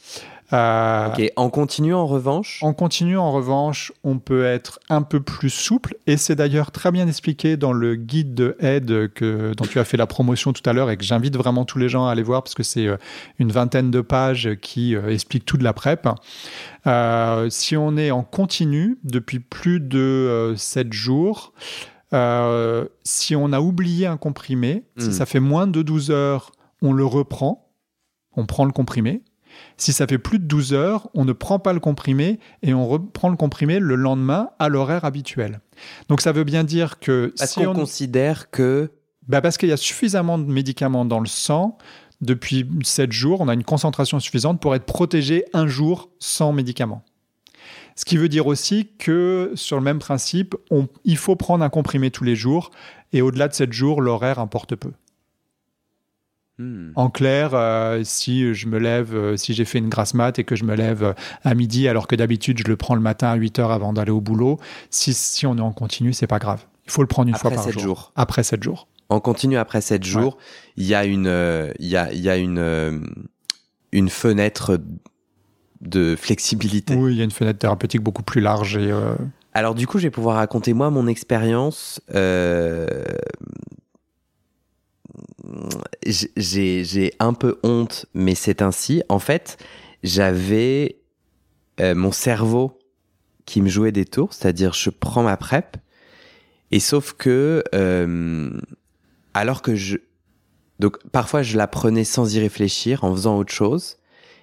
[0.52, 5.20] Euh, ok, en continu en revanche En continu en revanche, on peut être un peu
[5.20, 9.64] plus souple et c'est d'ailleurs très bien expliqué dans le guide de aide que, dont
[9.64, 12.06] tu as fait la promotion tout à l'heure et que j'invite vraiment tous les gens
[12.06, 12.96] à aller voir parce que c'est euh,
[13.38, 16.08] une vingtaine de pages qui euh, expliquent tout de la PrEP.
[17.48, 21.52] si on est en continu depuis plus de 7 jours,
[22.12, 25.12] si on a oublié un comprimé, si hmm.
[25.12, 26.52] ça fait moins de 12 heures,
[26.82, 27.70] on le reprend,
[28.36, 29.22] on prend le comprimé.
[29.76, 32.86] Si ça fait plus de 12 heures, on ne prend pas le comprimé et on
[32.86, 35.60] reprend le comprimé le lendemain à l'horaire habituel.
[36.08, 38.90] Donc ça veut bien dire que parce si on considère que
[39.26, 41.78] bah parce qu'il y a suffisamment de médicaments dans le sang
[42.20, 47.02] depuis 7 jours, on a une concentration suffisante pour être protégé un jour sans médicaments.
[48.00, 50.56] Ce qui veut dire aussi que sur le même principe,
[51.04, 52.70] il faut prendre un comprimé tous les jours
[53.12, 54.92] et au-delà de 7 jours, l'horaire importe peu.
[56.56, 56.92] Hmm.
[56.94, 60.44] En clair, euh, si je me lève, euh, si j'ai fait une grasse mat et
[60.44, 61.12] que je me lève euh,
[61.44, 64.12] à midi alors que d'habitude je le prends le matin à 8 heures avant d'aller
[64.12, 66.64] au boulot, si, si on est en continu, c'est pas grave.
[66.86, 67.82] Il faut le prendre une fois par jour.
[67.82, 68.12] Jours.
[68.16, 68.88] Après 7 jours.
[69.10, 70.38] En continu après 7 jours,
[70.78, 73.04] il y a une, il y a, y a une,
[73.92, 74.80] une fenêtre
[75.80, 76.94] de flexibilité.
[76.94, 78.92] Oui, il y a une fenêtre thérapeutique beaucoup plus large et.
[79.52, 82.00] Alors du coup, je vais pouvoir raconter moi mon expérience
[86.06, 89.02] j'ai un peu honte, mais c'est ainsi.
[89.08, 89.58] En fait,
[90.02, 90.96] j'avais
[91.80, 92.78] euh, mon cerveau
[93.46, 95.76] qui me jouait des tours, c'est-à-dire je prends ma PrEP,
[96.70, 98.50] et sauf que, euh,
[99.34, 99.96] alors que je...
[100.78, 103.96] Donc parfois je la prenais sans y réfléchir, en faisant autre chose,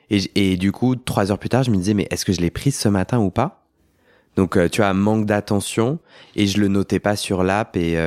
[0.10, 2.42] et, et du coup, trois heures plus tard, je me disais, mais est-ce que je
[2.42, 3.66] l'ai prise ce matin ou pas?
[4.36, 6.00] Donc, euh, tu as manque d'attention
[6.36, 7.98] et je le notais pas sur l'app et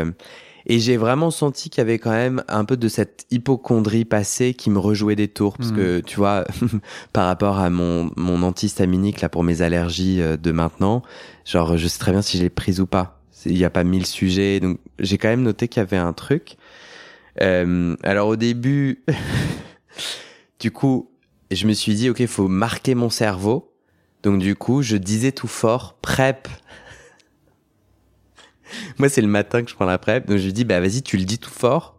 [0.67, 4.55] et j'ai vraiment senti qu'il y avait quand même un peu de cette hypochondrie passée
[4.55, 5.57] qui me rejouait des tours.
[5.57, 6.03] Parce que, hmm.
[6.03, 6.45] tu vois,
[7.13, 11.03] par rapport à mon, mon antihistaminique là, pour mes allergies euh, de maintenant,
[11.45, 13.21] genre, je sais très bien si je l'ai prise ou pas.
[13.47, 14.61] Il n'y a pas mille sujets.
[14.61, 16.57] Donc, j'ai quand même noté qu'il y avait un truc.
[17.41, 19.03] Euh, alors, au début,
[20.61, 21.11] du coup,
[21.51, 23.73] je me suis dit, ok, il faut marquer mon cerveau.
[24.23, 26.49] Donc du coup, je disais tout fort, prep.
[28.99, 30.27] Moi, c'est le matin que je prends la prep.
[30.27, 31.99] Donc je lui dis, bah vas-y, tu le dis tout fort.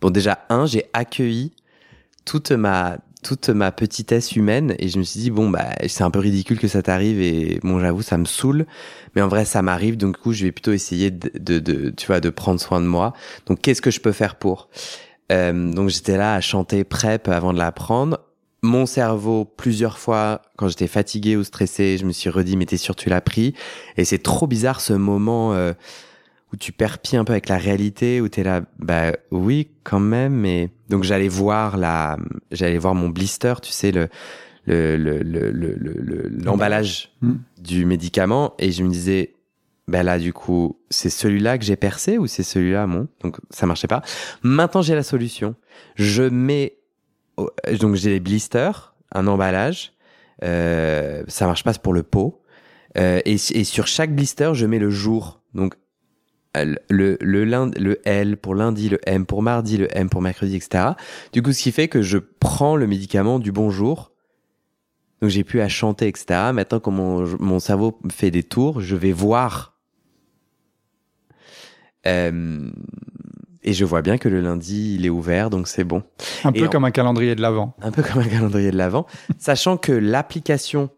[0.00, 1.52] Bon, déjà, un, j'ai accueilli
[2.24, 6.10] toute ma, toute ma petitesse humaine et je me suis dit, bon, bah, c'est un
[6.10, 8.66] peu ridicule que ça t'arrive et bon, j'avoue, ça me saoule.
[9.14, 9.96] Mais en vrai, ça m'arrive.
[9.98, 12.80] Donc du coup, je vais plutôt essayer de, de, de, tu vois, de prendre soin
[12.80, 13.12] de moi.
[13.46, 14.68] Donc qu'est-ce que je peux faire pour?
[15.30, 18.18] Euh, Donc j'étais là à chanter prep avant de l'apprendre
[18.62, 22.76] mon cerveau, plusieurs fois, quand j'étais fatigué ou stressé, je me suis redit, mais t'es
[22.76, 23.54] sûr, tu l'as pris?
[23.96, 25.72] Et c'est trop bizarre ce moment euh,
[26.52, 30.00] où tu perds pied un peu avec la réalité, où t'es là, bah oui, quand
[30.00, 30.70] même, mais.
[30.88, 32.18] Donc j'allais voir la,
[32.50, 34.08] j'allais voir mon blister, tu sais, le,
[34.66, 37.32] le, le, le, l'emballage mmh.
[37.58, 39.34] du médicament, et je me disais,
[39.88, 43.08] ben là, du coup, c'est celui-là que j'ai percé ou c'est celui-là, mon?
[43.22, 44.02] Donc, ça marchait pas.
[44.42, 45.56] Maintenant, j'ai la solution.
[45.96, 46.79] Je mets
[47.36, 49.92] donc j'ai les blisters, un emballage.
[50.42, 52.42] Euh, ça marche pas pour le pot.
[52.98, 55.40] Euh, et, sur chaque blister, je mets le jour.
[55.54, 55.74] Donc
[56.54, 60.90] le, le, le L pour lundi, le M pour mardi, le M pour mercredi, etc.
[61.32, 64.12] Du coup, ce qui fait que je prends le médicament du bon jour.
[65.20, 66.50] Donc j'ai pu à chanter, etc.
[66.52, 69.76] Maintenant, quand mon, cerveau fait des tours, je vais voir.
[72.06, 72.70] Euh,
[73.62, 76.02] et je vois bien que le lundi, il est ouvert, donc c'est bon.
[76.44, 77.74] Un peu comme un calendrier de l'avant.
[77.82, 79.06] Un peu comme un calendrier de l'avant.
[79.38, 80.88] Sachant que l'application,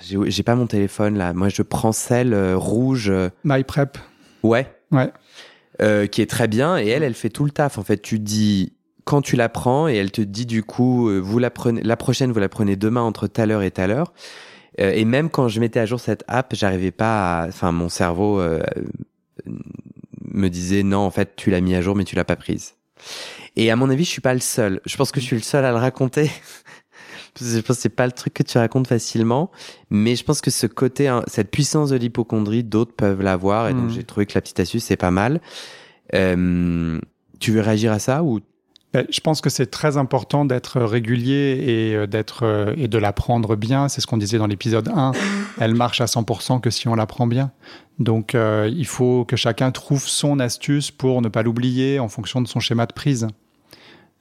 [0.00, 3.10] j'ai pas mon téléphone là, moi je prends celle euh, rouge.
[3.10, 3.98] Euh, MyPrep.
[4.42, 4.66] Ouais.
[4.90, 5.12] Ouais.
[5.80, 7.78] Euh, qui est très bien, et elle, elle fait tout le taf.
[7.78, 8.72] En fait, tu dis
[9.04, 11.96] quand tu la prends, et elle te dit du coup, euh, vous la prenez, la
[11.96, 14.12] prochaine, vous la prenez demain entre telle heure et telle heure.
[14.78, 18.40] et même quand je mettais à jour cette app, j'arrivais pas à, enfin, mon cerveau
[20.30, 22.74] me disait non, en fait, tu l'as mis à jour, mais tu l'as pas prise.
[23.56, 24.80] Et à mon avis, je suis pas le seul.
[24.84, 26.30] Je pense que je suis le seul à le raconter.
[27.40, 29.50] je pense que c'est pas le truc que tu racontes facilement,
[29.90, 33.72] mais je pense que ce côté, hein, cette puissance de l'hypochondrie, d'autres peuvent l'avoir, et
[33.72, 33.90] donc hmm.
[33.90, 35.40] j'ai trouvé que la petite astuce c'est pas mal.
[36.14, 36.98] Euh,
[37.38, 38.40] tu veux réagir à ça ou
[38.94, 43.54] je pense que c'est très important d'être régulier et euh, d'être euh, et de l'apprendre
[43.54, 43.88] bien.
[43.88, 45.12] C'est ce qu'on disait dans l'épisode 1.
[45.60, 47.52] Elle marche à 100% que si on l'apprend bien.
[47.98, 52.40] Donc euh, il faut que chacun trouve son astuce pour ne pas l'oublier en fonction
[52.40, 53.28] de son schéma de prise.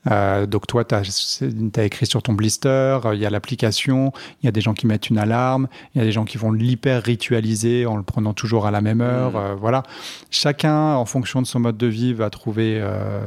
[0.09, 4.49] Euh, donc toi, tu as, écrit sur ton blister, il y a l'application, il y
[4.49, 7.03] a des gens qui mettent une alarme, il y a des gens qui vont l'hyper
[7.03, 9.33] ritualiser en le prenant toujours à la même heure.
[9.33, 9.37] Mmh.
[9.37, 9.83] Euh, voilà.
[10.31, 12.79] Chacun, en fonction de son mode de vie, va trouver...
[12.81, 13.21] Euh,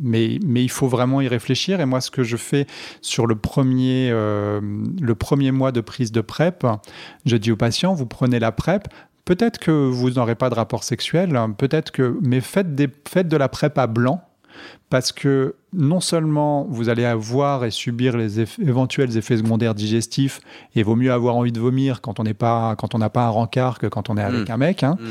[0.00, 1.80] mais, mais il faut vraiment y réfléchir.
[1.80, 2.66] Et moi, ce que je fais
[3.02, 6.66] sur le premier, le premier mois de prise de PrEP,
[7.24, 8.88] je dis aux patients, vous prenez la PrEP,
[9.26, 13.36] Peut-être que vous n'aurez pas de rapport sexuel, peut-être que, mais faites, des, faites de
[13.36, 14.22] la PrEP à blanc
[14.90, 20.40] parce que non seulement vous allez avoir et subir les éventuels effets secondaires digestifs,
[20.74, 23.24] et vaut mieux avoir envie de vomir quand on n'est pas quand on n'a pas
[23.26, 24.52] un rencard que quand on est avec mmh.
[24.52, 24.96] un mec, hein.
[24.98, 25.06] mmh.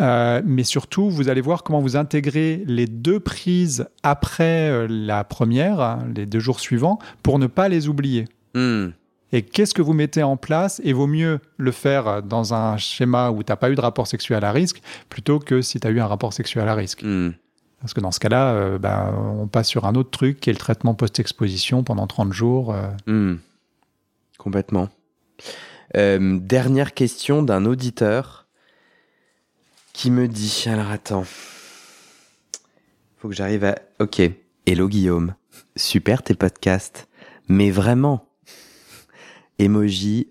[0.00, 5.24] euh, mais surtout vous allez voir comment vous intégrez les deux prises après euh, la
[5.24, 8.26] première, hein, les deux jours suivants, pour ne pas les oublier.
[8.54, 8.88] Mmh.
[9.32, 10.80] Et qu'est-ce que vous mettez en place?
[10.84, 14.06] Et vaut mieux le faire dans un schéma où tu n'as pas eu de rapport
[14.06, 17.02] sexuel à risque plutôt que si tu as eu un rapport sexuel à risque.
[17.82, 20.52] Parce que dans ce cas-là, euh, bah, on passe sur un autre truc qui est
[20.52, 22.72] le traitement post-exposition pendant 30 jours.
[22.72, 22.88] Euh.
[23.08, 23.38] Hmm.
[24.38, 24.88] Complètement.
[25.96, 28.46] Euh, dernière question d'un auditeur
[29.92, 31.24] qui me dit, alors attends,
[33.18, 33.76] faut que j'arrive à...
[33.98, 34.22] Ok,
[34.64, 35.34] hello Guillaume,
[35.76, 37.08] super tes podcasts,
[37.48, 38.26] mais vraiment,
[39.58, 40.28] emoji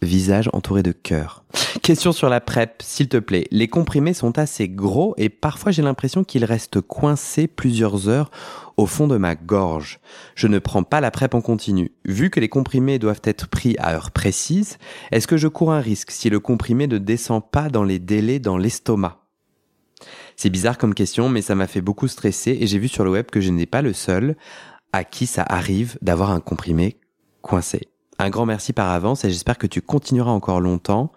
[0.00, 1.44] visage entouré de cœur.
[1.86, 3.46] Question sur la PrEP, s'il te plaît.
[3.52, 8.32] Les comprimés sont assez gros et parfois j'ai l'impression qu'ils restent coincés plusieurs heures
[8.76, 10.00] au fond de ma gorge.
[10.34, 11.92] Je ne prends pas la PrEP en continu.
[12.04, 14.78] Vu que les comprimés doivent être pris à heure précise,
[15.12, 18.40] est-ce que je cours un risque si le comprimé ne descend pas dans les délais
[18.40, 19.20] dans l'estomac?
[20.34, 23.12] C'est bizarre comme question, mais ça m'a fait beaucoup stresser et j'ai vu sur le
[23.12, 24.34] web que je n'ai pas le seul
[24.92, 26.96] à qui ça arrive d'avoir un comprimé
[27.42, 27.82] coincé.
[28.18, 31.12] Un grand merci par avance et j'espère que tu continueras encore longtemps.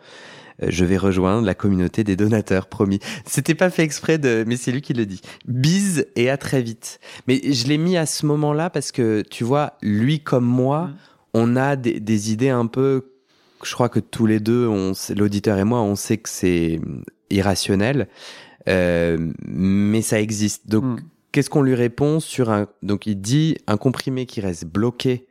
[0.63, 2.99] Euh, je vais rejoindre la communauté des donateurs, promis.
[3.25, 5.21] C'était pas fait exprès de, mais c'est lui qui le dit.
[5.45, 6.99] Bise et à très vite.
[7.27, 10.95] Mais je l'ai mis à ce moment-là parce que, tu vois, lui comme moi, mm.
[11.33, 13.11] on a des, idées un peu,
[13.63, 14.69] je crois que tous les deux,
[15.15, 16.79] l'auditeur et moi, on sait que c'est
[17.29, 18.07] irrationnel,
[18.67, 20.69] euh, mais ça existe.
[20.69, 20.99] Donc, mm.
[21.31, 25.28] qu'est-ce qu'on lui répond sur un, donc il dit un comprimé qui reste bloqué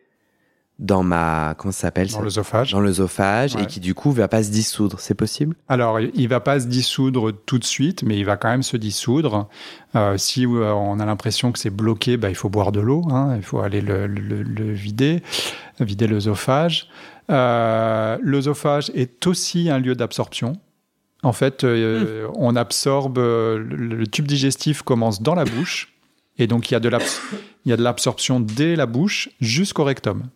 [0.79, 4.45] dans ma comment ça s'appelle dans l'œsophage dans l'œsophage et qui du coup va pas
[4.45, 5.57] se dissoudre c'est possible?
[5.69, 8.77] Alors il va pas se dissoudre tout de suite mais il va quand même se
[8.77, 9.49] dissoudre
[9.97, 13.03] euh, si euh, on a l'impression que c'est bloqué bah, il faut boire de l'eau
[13.11, 15.23] hein, il faut aller le, le, le vider
[15.85, 16.89] vider l'œsophage.
[17.31, 20.55] Euh, l'œsophage est aussi un lieu d'absorption.
[21.23, 22.33] En fait, euh, hmm.
[22.37, 25.95] on absorbe, le, tube digestif commence dans la bouche,
[26.39, 30.29] et donc il y a de l'absorption dès la bouche jusqu'au rectum.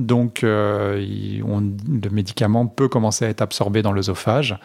[0.00, 4.58] Donc, euh, le médicament peut commencer à être absorbé dans l'œsophage.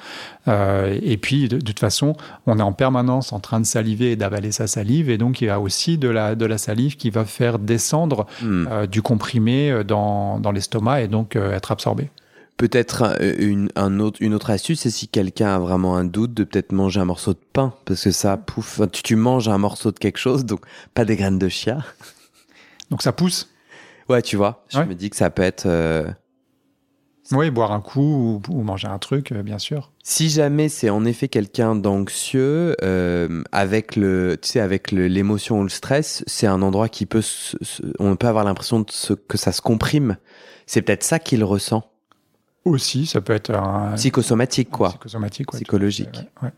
[0.48, 2.16] Euh, et puis, de, toute façon,
[2.46, 5.10] on est en permanence en train de saliver et d'avaler sa salive.
[5.10, 8.26] Et donc, il y a aussi de la, de la salive qui va faire descendre
[8.42, 8.68] hmm.
[8.72, 12.10] euh, du comprimé dans, dans l'estomac et donc être absorbé.
[12.58, 16.46] Peut-être une, un autre, une autre astuce, c'est si quelqu'un a vraiment un doute de
[16.46, 19.92] peut-être manger un morceau de pain, parce que ça, pouf, tu, tu manges un morceau
[19.92, 20.62] de quelque chose, donc
[20.94, 21.80] pas des graines de chia.
[22.92, 23.50] Donc ça pousse
[24.10, 25.66] Ouais, tu vois, je me dis que ça peut être.
[25.66, 26.10] Euh,
[27.32, 29.92] oui, boire un coup ou, manger un truc, euh, bien sûr.
[30.04, 35.64] Si jamais c'est en effet quelqu'un d'anxieux, euh, avec le, tu sais, avec l'émotion ou
[35.64, 37.24] le stress, c'est un endroit qui peut,
[37.98, 40.18] on peut avoir l'impression que ça se comprime.
[40.68, 41.92] C'est peut-être ça qu'il ressent.
[42.64, 44.90] Aussi, ça peut être un psychosomatique, quoi.
[44.90, 46.30] Psychosomatique, psychologique.
[46.42, 46.52] Ouais.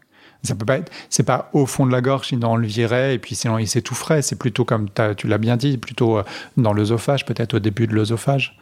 [0.44, 3.16] Ça peut pas être, c'est pas au fond de la gorge, sinon on le virait
[3.16, 4.22] et puis sinon il s'étoufferait.
[4.22, 6.24] C'est plutôt comme tu l'as bien dit, plutôt euh,
[6.56, 8.58] dans l'œsophage, peut-être au début de l'œsophage.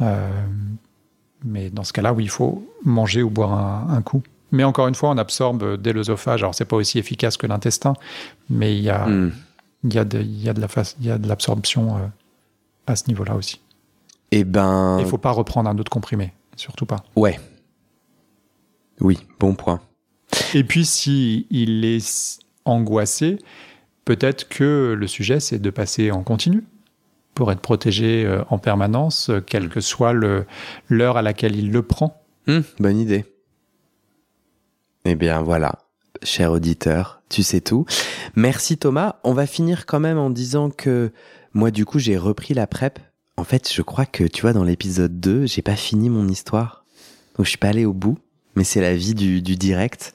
[0.00, 0.28] Euh,
[1.44, 4.22] mais dans ce cas-là, oui, il faut manger ou boire un, coup.
[4.52, 6.42] Mais encore une fois, on absorbe dès l'œsophage.
[6.42, 7.94] Alors c'est pas aussi efficace que l'intestin,
[8.50, 9.32] mais il y a, hmm.
[9.84, 10.68] il y a de, il y a de la
[11.00, 12.00] il l'absorption euh,
[12.86, 13.60] à ce niveau-là aussi.
[14.32, 17.04] Et eh ben, il faut pas reprendre un autre comprimé, surtout pas.
[17.14, 17.38] Ouais.
[19.00, 19.80] Oui, bon point.
[20.54, 23.38] Et puis, si il est angoissé,
[24.04, 26.64] peut-être que le sujet, c'est de passer en continu
[27.34, 31.82] pour être protégé euh, en permanence, euh, quelle que soit l'heure à laquelle il le
[31.82, 32.22] prend.
[32.48, 33.24] Hum, bonne idée.
[35.04, 35.80] Eh bien, voilà,
[36.22, 37.84] cher auditeur, tu sais tout.
[38.34, 39.16] Merci Thomas.
[39.22, 41.12] On va finir quand même en disant que
[41.52, 42.98] moi, du coup, j'ai repris la PrEP.
[43.36, 46.84] En fait, je crois que, tu vois, dans l'épisode 2, j'ai pas fini mon histoire.
[47.36, 48.18] Donc, je suis pas allé au bout
[48.56, 50.14] mais c'est la vie du, du direct.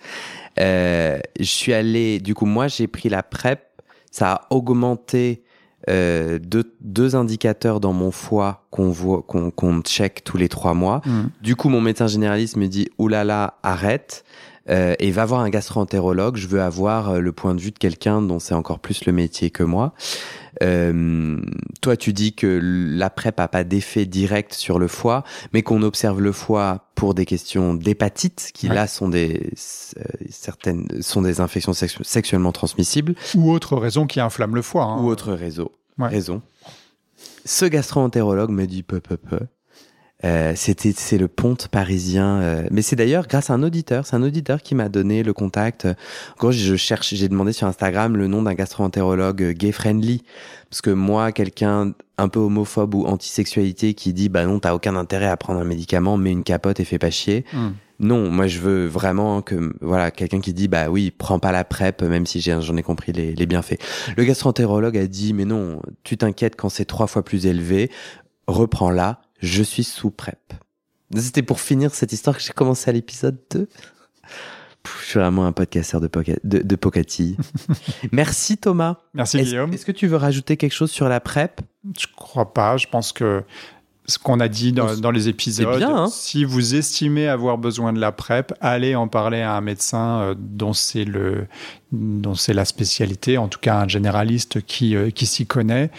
[0.60, 3.62] Euh, je suis allé, du coup, moi, j'ai pris la PrEP.
[4.12, 5.44] Ça a augmenté
[5.90, 11.02] euh, deux, deux, indicateurs dans mon foie qu'on voit, qu'on check tous les trois mois.
[11.06, 11.22] Mm.
[11.42, 14.24] Du coup, mon médecin généraliste me dit oulala, arrête.
[14.70, 16.38] Euh, et va voir un gastro-entérologue.
[16.38, 19.12] Je veux avoir euh, le point de vue de quelqu'un dont c'est encore plus le
[19.12, 19.94] métier que moi.
[20.62, 21.42] Euh,
[21.82, 25.82] toi, tu dis que la PrEP a pas d'effet direct sur le foie, mais qu'on
[25.82, 29.52] observe le foie pour des questions d'hépatite, qui là sont des
[29.98, 35.02] euh, certaines sont des infections sexuellement transmissibles, ou autre raison qui inflamme le foie, hein.
[35.02, 36.42] ou autre réseau, raison.
[37.46, 39.40] Ce gastro-entérologue me dit peu peu peu.
[40.24, 44.06] Euh, c'était c'est le ponte parisien euh, mais c'est d'ailleurs grâce à un auditeur.
[44.06, 45.86] C'est un auditeur qui m'a donné le contact.
[45.86, 50.24] En gros je cherche j'ai demandé sur Instagram le nom d'un gastro-entérologue gay friendly.
[50.70, 54.96] Parce que moi quelqu'un un peu homophobe ou antisexualité qui dit bah non t'as aucun
[54.96, 57.46] intérêt à prendre un médicament mais une capote et fais pas chier.
[57.54, 57.72] Hmm.
[58.00, 61.64] non moi je veux vraiment que voilà quelqu'un qui dit bah oui prends pas la
[61.64, 63.80] prep même si j'en ai, compris les, les bienfaits.
[64.16, 67.90] Le gastro-entérologue a dit mais non tu t'inquiètes quand c'est trois fois plus élevé
[68.48, 70.54] reprends-la je suis sous PrEP.
[71.16, 73.68] C'était pour finir cette histoire que j'ai commencé à l'épisode 2.
[74.86, 76.10] je suis vraiment un podcasteur de,
[76.44, 77.38] de, de Pocati.
[78.12, 78.98] Merci Thomas.
[79.14, 79.74] Merci Guillaume.
[79.74, 81.62] Est-ce que tu veux rajouter quelque chose sur la PrEP?
[81.98, 82.78] Je crois pas.
[82.78, 83.44] Je pense que
[84.08, 85.78] ce qu'on a dit dans, les épisodes.
[85.78, 86.08] Bien, hein.
[86.10, 90.36] si vous estimez avoir besoin de la PrEP, allez en parler à un médecin euh,
[90.38, 91.48] dont c'est le
[91.92, 95.92] dont c'est la spécialité, en tout cas un généraliste qui, euh, qui s'y connaît.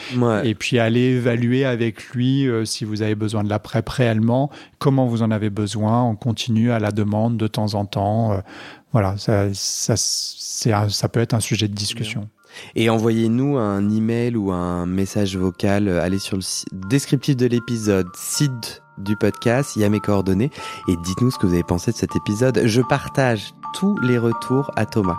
[0.42, 4.50] Et puis allez évaluer avec lui euh, si vous avez besoin de la PrEP réellement,
[4.78, 6.02] comment vous en avez besoin.
[6.02, 8.42] On continue à la demande de temps en temps.
[8.92, 12.28] voilà, ça, ça, ça peut être un sujet de discussion.
[12.74, 15.88] Et envoyez-nous un email ou un message vocal.
[15.88, 16.42] Allez sur le
[16.72, 20.50] descriptif de l'épisode, site du podcast, il y a mes coordonnées.
[20.88, 22.62] Et dites-nous ce que vous avez pensé de cet épisode.
[22.64, 25.18] Je partage tous les retours à Thomas.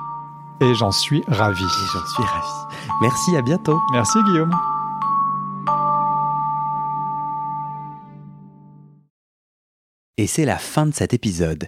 [0.61, 1.63] Et j'en suis ravi.
[1.63, 2.77] Et j'en suis ravi.
[3.01, 3.79] Merci, à bientôt.
[3.91, 4.51] Merci Guillaume.
[10.17, 11.67] Et c'est la fin de cet épisode.